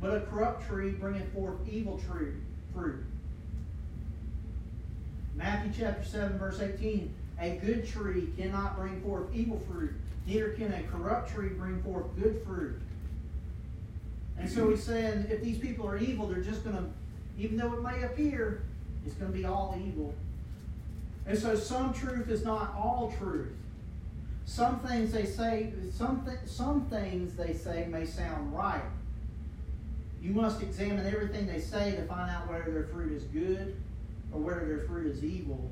but 0.00 0.16
a 0.16 0.20
corrupt 0.20 0.66
tree 0.68 0.90
bringeth 0.90 1.32
forth 1.32 1.56
evil 1.70 1.98
tree, 1.98 2.32
fruit. 2.74 3.04
Matthew 5.34 5.72
chapter 5.84 6.04
7, 6.04 6.38
verse 6.38 6.60
18, 6.60 7.12
a 7.40 7.56
good 7.64 7.86
tree 7.86 8.28
cannot 8.36 8.76
bring 8.76 9.00
forth 9.02 9.34
evil 9.34 9.60
fruit, 9.70 9.92
neither 10.26 10.50
can 10.50 10.72
a 10.72 10.82
corrupt 10.84 11.32
tree 11.32 11.48
bring 11.48 11.82
forth 11.82 12.06
good 12.20 12.42
fruit. 12.46 12.80
And 14.38 14.48
so 14.48 14.70
he's 14.70 14.82
saying 14.82 15.26
if 15.30 15.42
these 15.42 15.58
people 15.58 15.88
are 15.88 15.96
evil, 15.96 16.26
they're 16.26 16.42
just 16.42 16.64
going 16.64 16.76
to, 16.76 16.84
even 17.38 17.56
though 17.56 17.72
it 17.72 17.82
may 17.82 18.02
appear, 18.02 18.62
it's 19.06 19.14
going 19.14 19.32
to 19.32 19.36
be 19.36 19.44
all 19.44 19.78
evil. 19.86 20.14
And 21.26 21.38
so 21.38 21.56
some 21.56 21.92
truth 21.92 22.28
is 22.28 22.44
not 22.44 22.74
all 22.74 23.14
truth. 23.18 23.52
Some 24.46 24.78
things 24.80 25.12
they 25.12 25.24
say, 25.24 25.72
some, 25.92 26.24
th- 26.24 26.38
some 26.46 26.86
things 26.86 27.34
they 27.34 27.54
say 27.54 27.86
may 27.90 28.04
sound 28.04 28.54
right. 28.54 28.82
You 30.22 30.32
must 30.32 30.62
examine 30.62 31.06
everything 31.06 31.46
they 31.46 31.60
say 31.60 31.92
to 31.96 32.04
find 32.04 32.30
out 32.30 32.48
whether 32.48 32.70
their 32.70 32.84
fruit 32.84 33.12
is 33.12 33.24
good 33.24 33.76
or 34.32 34.40
whether 34.40 34.66
their 34.66 34.86
fruit 34.86 35.06
is 35.06 35.24
evil. 35.24 35.70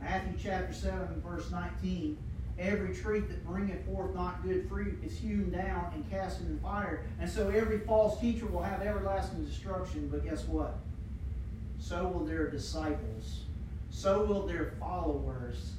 Matthew 0.00 0.32
chapter 0.42 0.72
7, 0.72 1.20
verse 1.20 1.50
19. 1.50 2.16
Every 2.58 2.94
tree 2.94 3.20
that 3.20 3.46
bringeth 3.46 3.84
forth 3.86 4.14
not 4.14 4.42
good 4.42 4.68
fruit 4.68 5.02
is 5.04 5.18
hewn 5.18 5.50
down 5.50 5.92
and 5.94 6.08
cast 6.10 6.40
into 6.40 6.60
fire. 6.60 7.04
And 7.18 7.28
so 7.28 7.48
every 7.48 7.80
false 7.80 8.20
teacher 8.20 8.46
will 8.46 8.62
have 8.62 8.82
everlasting 8.82 9.44
destruction. 9.44 10.08
But 10.08 10.24
guess 10.24 10.44
what? 10.44 10.78
So 11.78 12.08
will 12.08 12.24
their 12.24 12.50
disciples. 12.50 13.44
So 13.90 14.24
will 14.24 14.46
their 14.46 14.74
followers. 14.80 15.72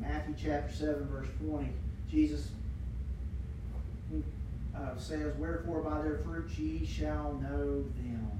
Matthew 0.00 0.34
chapter 0.42 0.72
7, 0.72 1.06
verse 1.06 1.28
20. 1.44 1.68
Jesus 2.10 2.48
uh, 4.76 4.96
says, 4.98 5.34
Wherefore 5.36 5.80
by 5.80 6.02
their 6.02 6.18
fruits 6.18 6.58
ye 6.58 6.84
shall 6.84 7.34
know 7.34 7.84
them. 7.96 8.30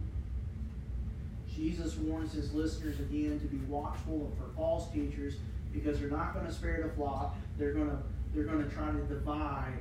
Jesus 1.54 1.96
warns 1.96 2.32
his 2.32 2.52
listeners 2.52 2.98
again 2.98 3.38
to 3.40 3.46
be 3.46 3.58
watchful 3.66 4.32
for 4.38 4.54
false 4.56 4.90
teachers 4.90 5.34
because 5.72 6.00
they're 6.00 6.10
not 6.10 6.34
going 6.34 6.46
to 6.46 6.52
spare 6.52 6.82
the 6.82 6.94
flock. 6.94 7.36
They're 7.58 7.72
going 7.72 7.90
to 7.90 7.98
they're 8.34 8.44
going 8.44 8.66
to 8.66 8.74
try 8.74 8.90
to 8.90 8.98
divide 9.02 9.78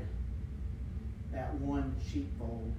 that 1.31 1.53
one 1.55 1.95
sheepfold. 2.05 2.73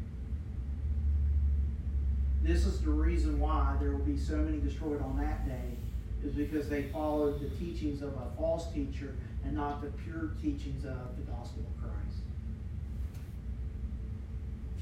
This 2.43 2.67
is 2.67 2.81
the 2.81 2.91
reason 2.91 3.39
why 3.39 3.77
there 3.81 3.93
will 3.93 4.05
be 4.05 4.19
so 4.19 4.37
many 4.37 4.59
destroyed 4.59 5.01
on 5.01 5.17
that 5.19 5.47
day, 5.47 5.77
is 6.25 6.33
because 6.33 6.69
they 6.69 6.83
followed 6.85 7.41
the 7.41 7.49
teachings 7.57 8.03
of 8.03 8.15
a 8.15 8.37
false 8.37 8.73
teacher 8.73 9.15
and 9.45 9.55
not 9.55 9.81
the 9.81 9.89
pure 10.03 10.33
teachings 10.43 10.85
of 10.85 11.17
the 11.17 11.23
gospel 11.31 11.63
of 11.63 11.83
Christ. 11.83 12.19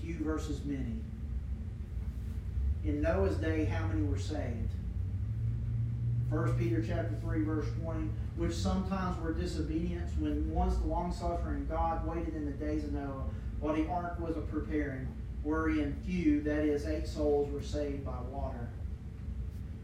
Few 0.01 0.17
versus 0.25 0.65
many. 0.65 0.97
In 2.85 3.03
Noah's 3.03 3.37
day, 3.37 3.67
how 3.67 3.87
many 3.87 4.03
were 4.03 4.19
saved? 4.19 4.71
1 6.31 6.59
Peter 6.59 6.83
chapter 6.87 7.15
3, 7.23 7.43
verse 7.43 7.67
20, 7.83 8.09
which 8.37 8.55
sometimes 8.55 9.21
were 9.21 9.33
disobedience 9.33 10.13
when 10.19 10.51
once 10.51 10.77
the 10.77 10.87
long 10.87 11.13
suffering 11.13 11.67
God 11.69 12.07
waited 12.07 12.35
in 12.35 12.47
the 12.47 12.53
days 12.53 12.85
of 12.85 12.93
Noah 12.93 13.25
while 13.59 13.75
the 13.75 13.87
ark 13.89 14.19
was 14.19 14.37
a 14.37 14.41
preparing, 14.41 15.09
wherein 15.43 15.97
few, 16.05 16.43
that 16.43 16.65
is, 16.65 16.87
eight 16.87 17.07
souls, 17.07 17.51
were 17.53 17.63
saved 17.63 18.05
by 18.05 18.19
water. 18.31 18.69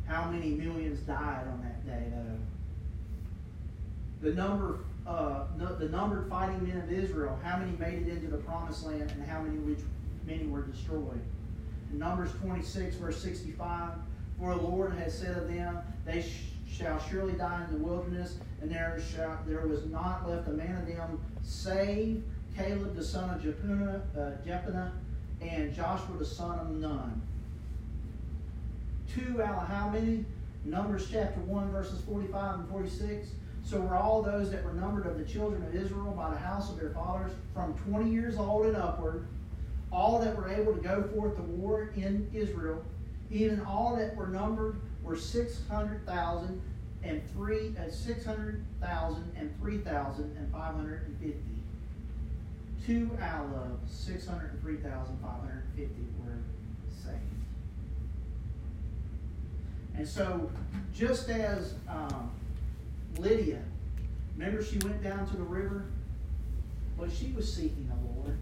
How 0.06 0.30
many 0.30 0.50
millions 0.50 1.00
died 1.00 1.46
on 1.48 1.62
that 1.62 1.84
day, 1.84 2.04
though? 2.10 2.38
The 4.28 4.34
number, 4.34 4.78
uh, 5.06 5.44
the 5.78 5.88
numbered 5.88 6.28
fighting 6.28 6.66
men 6.66 6.78
of 6.78 6.92
Israel, 6.92 7.38
how 7.42 7.58
many 7.58 7.72
made 7.78 8.06
it 8.06 8.08
into 8.08 8.28
the 8.28 8.38
promised 8.38 8.84
land, 8.84 9.10
and 9.10 9.24
how 9.26 9.40
many 9.42 9.58
which 9.58 9.80
many 10.26 10.46
were 10.46 10.62
destroyed? 10.62 11.20
In 11.92 11.98
Numbers 11.98 12.32
26, 12.42 12.96
verse 12.96 13.22
65, 13.22 13.92
for 14.38 14.54
the 14.54 14.60
Lord 14.60 14.92
has 14.94 15.16
said 15.16 15.36
of 15.36 15.48
them, 15.48 15.78
They 16.04 16.22
sh- 16.22 16.50
shall 16.68 17.00
surely 17.08 17.34
die 17.34 17.64
in 17.64 17.78
the 17.78 17.84
wilderness, 17.84 18.36
and 18.60 18.70
there 18.70 19.00
shall 19.14 19.38
there 19.46 19.66
was 19.66 19.86
not 19.86 20.28
left 20.28 20.48
a 20.48 20.52
man 20.52 20.76
of 20.76 20.86
them 20.86 21.20
save 21.42 22.22
Caleb 22.56 22.96
the 22.96 23.04
son 23.04 23.30
of 23.30 23.40
Jephunneh, 23.42 24.00
uh, 24.16 24.30
and 25.40 25.74
Joshua 25.74 26.16
the 26.18 26.24
son 26.24 26.58
of 26.58 26.70
Nun. 26.70 27.22
Two 29.14 29.42
out 29.42 29.62
of 29.62 29.68
how 29.68 29.88
many? 29.88 30.24
Numbers 30.64 31.08
chapter 31.10 31.40
1, 31.40 31.70
verses 31.70 32.00
45 32.02 32.60
and 32.60 32.68
46. 32.68 33.28
So 33.62 33.80
were 33.80 33.96
all 33.96 34.22
those 34.22 34.50
that 34.50 34.64
were 34.64 34.72
numbered 34.72 35.06
of 35.06 35.18
the 35.18 35.24
children 35.24 35.62
of 35.62 35.74
Israel 35.74 36.12
by 36.16 36.30
the 36.30 36.38
house 36.38 36.70
of 36.70 36.78
their 36.78 36.90
fathers 36.90 37.32
from 37.54 37.74
20 37.88 38.10
years 38.10 38.36
old 38.36 38.66
and 38.66 38.76
upward, 38.76 39.26
all 39.90 40.20
that 40.20 40.36
were 40.36 40.48
able 40.48 40.74
to 40.74 40.80
go 40.80 41.02
forth 41.14 41.36
to 41.36 41.42
war 41.42 41.90
in 41.96 42.28
Israel, 42.32 42.82
even 43.30 43.60
all 43.62 43.96
that 43.96 44.14
were 44.16 44.28
numbered 44.28 44.80
were 45.02 45.16
600,000 45.16 46.62
and 47.02 47.22
three, 47.32 47.74
uh, 47.78 47.90
600,000 47.90 49.32
and 49.36 49.56
3,550. 49.60 51.55
Two 52.86 53.10
out 53.20 53.52
of 53.52 53.80
603,550 53.90 55.90
were 56.24 56.38
saved. 56.88 57.18
And 59.96 60.06
so, 60.06 60.48
just 60.94 61.28
as 61.28 61.74
um, 61.88 62.30
Lydia, 63.18 63.60
remember 64.36 64.62
she 64.62 64.78
went 64.78 65.02
down 65.02 65.26
to 65.26 65.36
the 65.36 65.42
river? 65.42 65.86
Well, 66.96 67.10
she 67.10 67.32
was 67.32 67.52
seeking 67.52 67.88
the 67.88 67.96
Lord. 68.20 68.38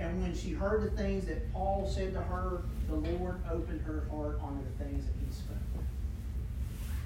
And 0.00 0.20
when 0.22 0.34
she 0.34 0.50
heard 0.50 0.82
the 0.82 0.90
things 0.90 1.26
that 1.26 1.52
Paul 1.52 1.88
said 1.88 2.14
to 2.14 2.20
her, 2.20 2.62
the 2.88 2.96
Lord 2.96 3.40
opened 3.48 3.82
her 3.82 4.08
heart 4.10 4.40
onto 4.42 4.64
the 4.64 4.84
things 4.84 5.06
that 5.06 5.14
he 5.24 5.32
spoke. 5.32 5.56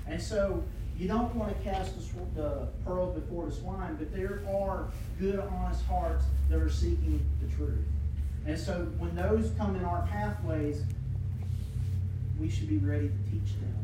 And 0.06 0.22
so 0.22 0.64
you 0.98 1.08
don't 1.08 1.34
want 1.34 1.56
to 1.56 1.64
cast 1.64 1.94
the, 2.34 2.68
pearls 2.84 3.14
before 3.14 3.46
the 3.46 3.52
swine, 3.52 3.96
but 3.96 4.12
there 4.14 4.42
are 4.48 4.88
good, 5.18 5.38
honest 5.38 5.84
hearts 5.86 6.24
that 6.48 6.60
are 6.60 6.70
seeking 6.70 7.24
the 7.40 7.54
truth. 7.56 7.84
And 8.46 8.58
so 8.58 8.86
when 8.98 9.14
those 9.14 9.52
come 9.56 9.76
in 9.76 9.84
our 9.84 10.06
pathways, 10.10 10.82
we 12.40 12.48
should 12.48 12.68
be 12.68 12.78
ready 12.78 13.08
to 13.08 13.30
teach 13.30 13.54
them. 13.60 13.82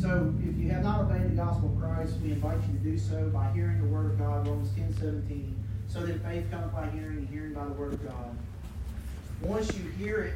So 0.00 0.32
if 0.48 0.56
you 0.56 0.70
have 0.70 0.84
not 0.84 1.00
obeyed 1.00 1.24
the 1.24 1.36
gospel 1.36 1.72
of 1.74 1.80
Christ, 1.80 2.14
we 2.22 2.30
invite 2.30 2.58
you 2.68 2.78
to 2.78 2.84
do 2.84 2.98
so 2.98 3.28
by 3.30 3.50
hearing 3.52 3.80
the 3.80 3.88
word 3.88 4.12
of 4.12 4.18
God, 4.18 4.46
Romans 4.46 4.70
10 4.76 4.94
17. 4.94 5.56
So 5.88 6.00
that 6.06 6.22
faith 6.22 6.48
comes 6.50 6.72
by 6.72 6.88
hearing, 6.90 7.18
and 7.18 7.28
hearing 7.28 7.54
by 7.54 7.64
the 7.64 7.72
word 7.72 7.94
of 7.94 8.06
God. 8.06 8.36
Once 9.40 9.74
you 9.76 9.84
hear 9.90 10.18
it, 10.20 10.34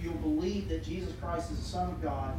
you'll 0.00 0.14
believe 0.14 0.68
that 0.68 0.84
Jesus 0.84 1.12
Christ 1.20 1.50
is 1.50 1.58
the 1.58 1.64
Son 1.64 1.88
of 1.88 2.02
God. 2.02 2.34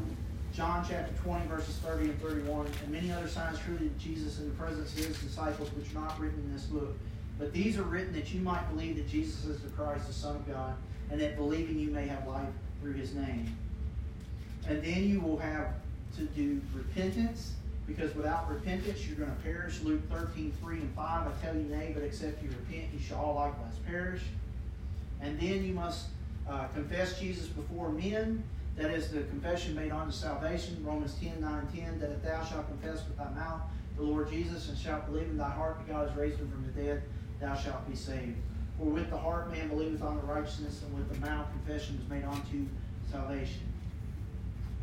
John 0.54 0.86
chapter 0.88 1.14
20, 1.24 1.47
verses 1.47 1.78
30 1.78 2.10
and 2.10 2.22
31, 2.22 2.68
and 2.84 2.91
many 2.91 3.10
other 3.12 3.28
signs 3.28 3.58
truly 3.60 3.89
Jesus 3.97 4.39
in 4.39 4.49
the 4.49 4.56
presence 4.56 4.91
of 4.97 5.06
his 5.06 5.18
disciples, 5.22 5.70
which 5.74 5.91
are 5.91 6.02
not 6.02 6.20
written 6.20 6.39
in 6.39 6.54
this 6.54 6.64
book. 6.64 6.93
But 7.39 7.54
these 7.54 7.78
are 7.78 7.84
written 7.84 8.12
that 8.14 8.34
you 8.34 8.41
might 8.41 8.68
believe 8.70 8.97
that 8.97 9.08
Jesus 9.08 9.45
is 9.45 9.62
the 9.62 9.70
Christ, 9.70 10.08
the 10.08 10.14
Son 10.14 10.36
of 10.36 10.47
God, 10.47 10.76
and 11.10 11.22
that 11.22 11.38
believing 11.38 11.80
you 11.80 11.89
may 11.89 12.06
have 12.06 12.28
life 12.28 12.49
through 12.82 12.93
his 12.93 13.14
name. 13.14 13.56
And 14.68 14.84
then 14.84 15.08
you 15.08 15.22
will 15.22 15.38
have 15.38 15.68
to 16.18 16.24
do 16.24 16.62
repentance, 16.74 17.54
because 17.88 18.14
without 18.14 18.49
repentance 18.49 19.08
you're 19.08 19.16
going 19.16 19.34
to 19.34 19.41
perish. 19.43 19.80
Luke 19.82 20.02
13, 20.12 20.52
3 20.62 20.76
and 20.76 20.95
5. 20.95 21.28
I 21.28 21.45
tell 21.45 21.56
you, 21.56 21.64
nay, 21.64 21.91
but 21.93 22.04
except 22.04 22.43
you 22.43 22.49
repent, 22.49 22.89
you 22.93 22.99
shall 22.99 23.20
all 23.20 23.36
likewise 23.36 23.80
perish. 23.88 24.22
And 25.22 25.39
then 25.39 25.64
you 25.64 25.74
must 25.74 26.08
uh, 26.49 26.68
confess 26.74 27.18
Jesus 27.20 27.47
before 27.47 27.89
men. 27.89 28.43
That 28.78 28.91
is 28.91 29.09
the 29.09 29.22
confession 29.24 29.76
made 29.76 29.91
unto 29.91 30.11
salvation. 30.11 30.84
Romans 30.84 31.15
10, 31.22 31.41
9 31.41 31.59
and 31.59 31.76
10. 31.76 31.99
That 31.99 32.11
if 32.11 32.24
thou 32.24 32.43
shalt 32.43 32.67
confess 32.67 33.05
with 33.07 33.17
thy 33.17 33.30
mouth 33.32 33.61
the 33.97 34.03
Lord 34.03 34.30
Jesus 34.30 34.69
and 34.69 34.78
shalt 34.78 35.05
believe 35.05 35.28
in 35.30 35.38
thy 35.38 35.49
heart 35.49 35.78
that 35.78 35.93
God 35.93 36.07
has 36.07 36.17
raised 36.17 36.39
him 36.39 36.49
from 36.49 36.65
the 36.65 36.82
dead, 36.82 37.03
thou 37.39 37.55
shalt 37.55 37.88
be 37.89 37.95
saved. 37.95 38.38
For 38.78 38.86
with 38.86 39.09
the 39.09 39.17
heart 39.17 39.51
man 39.51 39.67
believeth 39.67 40.01
on 40.01 40.15
the 40.15 40.24
righteousness, 40.24 40.82
and 40.84 40.95
with 40.95 41.11
the 41.13 41.19
mouth 41.19 41.47
confession 41.51 41.99
is 42.01 42.09
made 42.09 42.24
unto 42.24 42.65
salvation. 43.11 43.61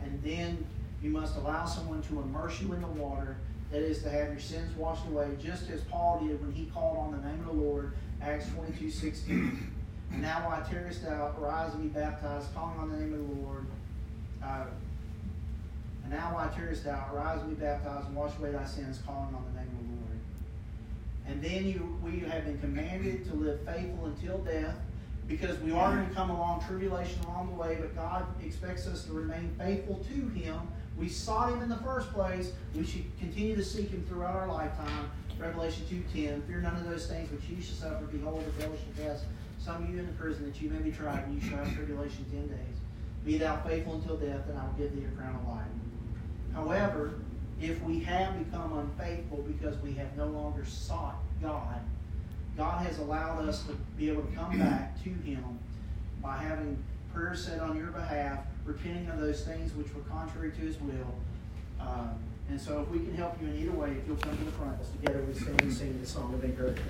And 0.03 0.23
then 0.23 0.65
you 1.03 1.11
must 1.11 1.37
allow 1.37 1.65
someone 1.65 2.03
to 2.03 2.21
immerse 2.21 2.61
you 2.61 2.73
in 2.75 2.81
the 2.81 2.87
water. 2.89 3.37
That 3.71 3.83
is 3.83 4.03
to 4.03 4.09
have 4.09 4.29
your 4.29 4.39
sins 4.39 4.75
washed 4.77 5.07
away, 5.09 5.29
just 5.43 5.69
as 5.69 5.83
Paul 5.83 6.25
did 6.27 6.41
when 6.41 6.53
he 6.53 6.67
called 6.67 6.97
on 6.97 7.13
the 7.13 7.29
name 7.29 7.41
of 7.41 7.47
the 7.47 7.53
Lord, 7.53 7.93
Acts 8.23 8.49
22, 8.55 8.91
16. 8.91 9.73
Now 10.13 10.49
why 10.49 10.67
tarriest 10.67 11.05
thou? 11.05 11.35
Arise 11.39 11.75
and 11.75 11.83
be 11.83 11.89
baptized, 11.89 12.55
calling 12.55 12.79
on 12.79 12.91
the 12.91 12.97
name 12.97 13.13
of 13.13 13.29
the 13.29 13.43
Lord. 13.43 13.67
Uh, 14.43 14.65
and 16.05 16.13
now 16.13 16.35
why 16.35 16.49
tarriest 16.55 16.85
thou? 16.85 17.11
Arise 17.13 17.41
and 17.43 17.57
be 17.57 17.65
baptized, 17.65 18.07
and 18.07 18.17
wash 18.17 18.37
away 18.39 18.53
thy 18.53 18.65
sins, 18.65 19.01
calling 19.07 19.35
on 19.35 19.45
the 19.53 19.61
name 19.61 19.69
of 19.69 19.87
the 19.87 19.95
Lord. 19.95 20.19
And 21.27 21.43
then 21.43 21.67
you, 21.67 21.99
we 22.03 22.21
have 22.29 22.45
been 22.45 22.59
commanded 22.61 23.27
to 23.27 23.35
live 23.35 23.61
faithful 23.67 24.07
until 24.07 24.39
death, 24.39 24.75
because 25.27 25.59
we 25.61 25.73
are 25.73 25.95
going 25.95 26.09
to 26.09 26.15
come 26.15 26.31
along 26.31 26.65
tribulation 26.67 27.21
along 27.25 27.49
the 27.49 27.55
way, 27.55 27.77
but 27.79 27.95
God 27.95 28.27
expects 28.43 28.87
us 28.87 29.05
to 29.05 29.13
remain 29.13 29.55
faithful 29.59 29.97
to 29.97 30.29
Him. 30.31 30.59
We 30.97 31.09
sought 31.09 31.53
Him 31.53 31.63
in 31.63 31.69
the 31.69 31.77
first 31.77 32.11
place. 32.13 32.53
We 32.75 32.85
should 32.87 33.05
continue 33.19 33.55
to 33.55 33.65
seek 33.65 33.91
Him 33.91 34.05
throughout 34.09 34.35
our 34.35 34.49
lifetime. 34.49 35.11
Revelation 35.39 35.85
2.10, 36.15 36.43
Fear 36.45 36.61
none 36.63 36.77
of 36.77 36.89
those 36.89 37.07
things 37.07 37.31
which 37.31 37.43
ye 37.45 37.61
shall 37.61 37.77
suffer. 37.77 38.07
Behold, 38.07 38.45
the 38.45 38.63
devil 38.63 38.77
shall 38.77 39.05
cast 39.05 39.25
some 39.59 39.85
of 39.85 39.91
you 39.91 39.99
in 39.99 40.07
the 40.07 40.13
prison 40.13 40.47
that 40.47 40.61
you 40.61 40.71
may 40.71 40.79
be 40.79 40.91
tried, 40.91 41.25
and 41.25 41.41
you 41.41 41.49
shall 41.49 41.59
have 41.59 41.75
tribulation 41.75 42.25
ten 42.31 42.49
days. 42.49 42.78
Be 43.29 43.37
thou 43.37 43.59
faithful 43.59 43.97
until 43.97 44.17
death, 44.17 44.49
and 44.49 44.59
I 44.59 44.65
will 44.65 44.73
give 44.79 44.97
thee 44.97 45.05
a 45.05 45.15
crown 45.15 45.35
of 45.35 45.47
life. 45.47 45.67
However, 46.55 47.17
if 47.61 47.79
we 47.83 48.01
have 48.01 48.39
become 48.39 48.73
unfaithful 48.73 49.45
because 49.47 49.77
we 49.83 49.93
have 49.93 50.17
no 50.17 50.29
longer 50.29 50.65
sought 50.65 51.17
God, 51.43 51.79
God 52.57 52.87
has 52.87 52.99
allowed 53.01 53.47
us 53.47 53.65
to 53.65 53.77
be 53.99 54.09
able 54.09 54.23
to 54.23 54.35
come 54.35 54.59
back 54.59 54.97
to 55.05 55.11
Him 55.11 55.45
by 56.23 56.39
having 56.39 56.83
prayer 57.13 57.35
said 57.37 57.61
on 57.61 57.77
your 57.77 57.89
behalf, 57.89 58.39
repenting 58.65 59.07
of 59.11 59.21
those 59.21 59.45
things 59.45 59.75
which 59.75 59.95
were 59.95 60.01
contrary 60.05 60.51
to 60.53 60.61
His 60.63 60.81
will. 60.81 61.15
Uh, 61.79 62.07
and 62.49 62.59
so, 62.59 62.81
if 62.81 62.89
we 62.89 63.01
can 63.01 63.15
help 63.15 63.37
you 63.43 63.49
in 63.49 63.59
either 63.59 63.73
way, 63.73 63.91
if 63.91 64.07
you'll 64.07 64.17
come 64.17 64.39
to 64.39 64.45
the 64.45 64.53
front, 64.53 64.79
together 65.03 65.23
we 65.23 65.35
stand 65.35 65.61
and 65.61 65.75
sing 65.75 66.01
the 66.01 66.07
song 66.07 66.33
of 66.33 66.43
encouragement. 66.43 66.89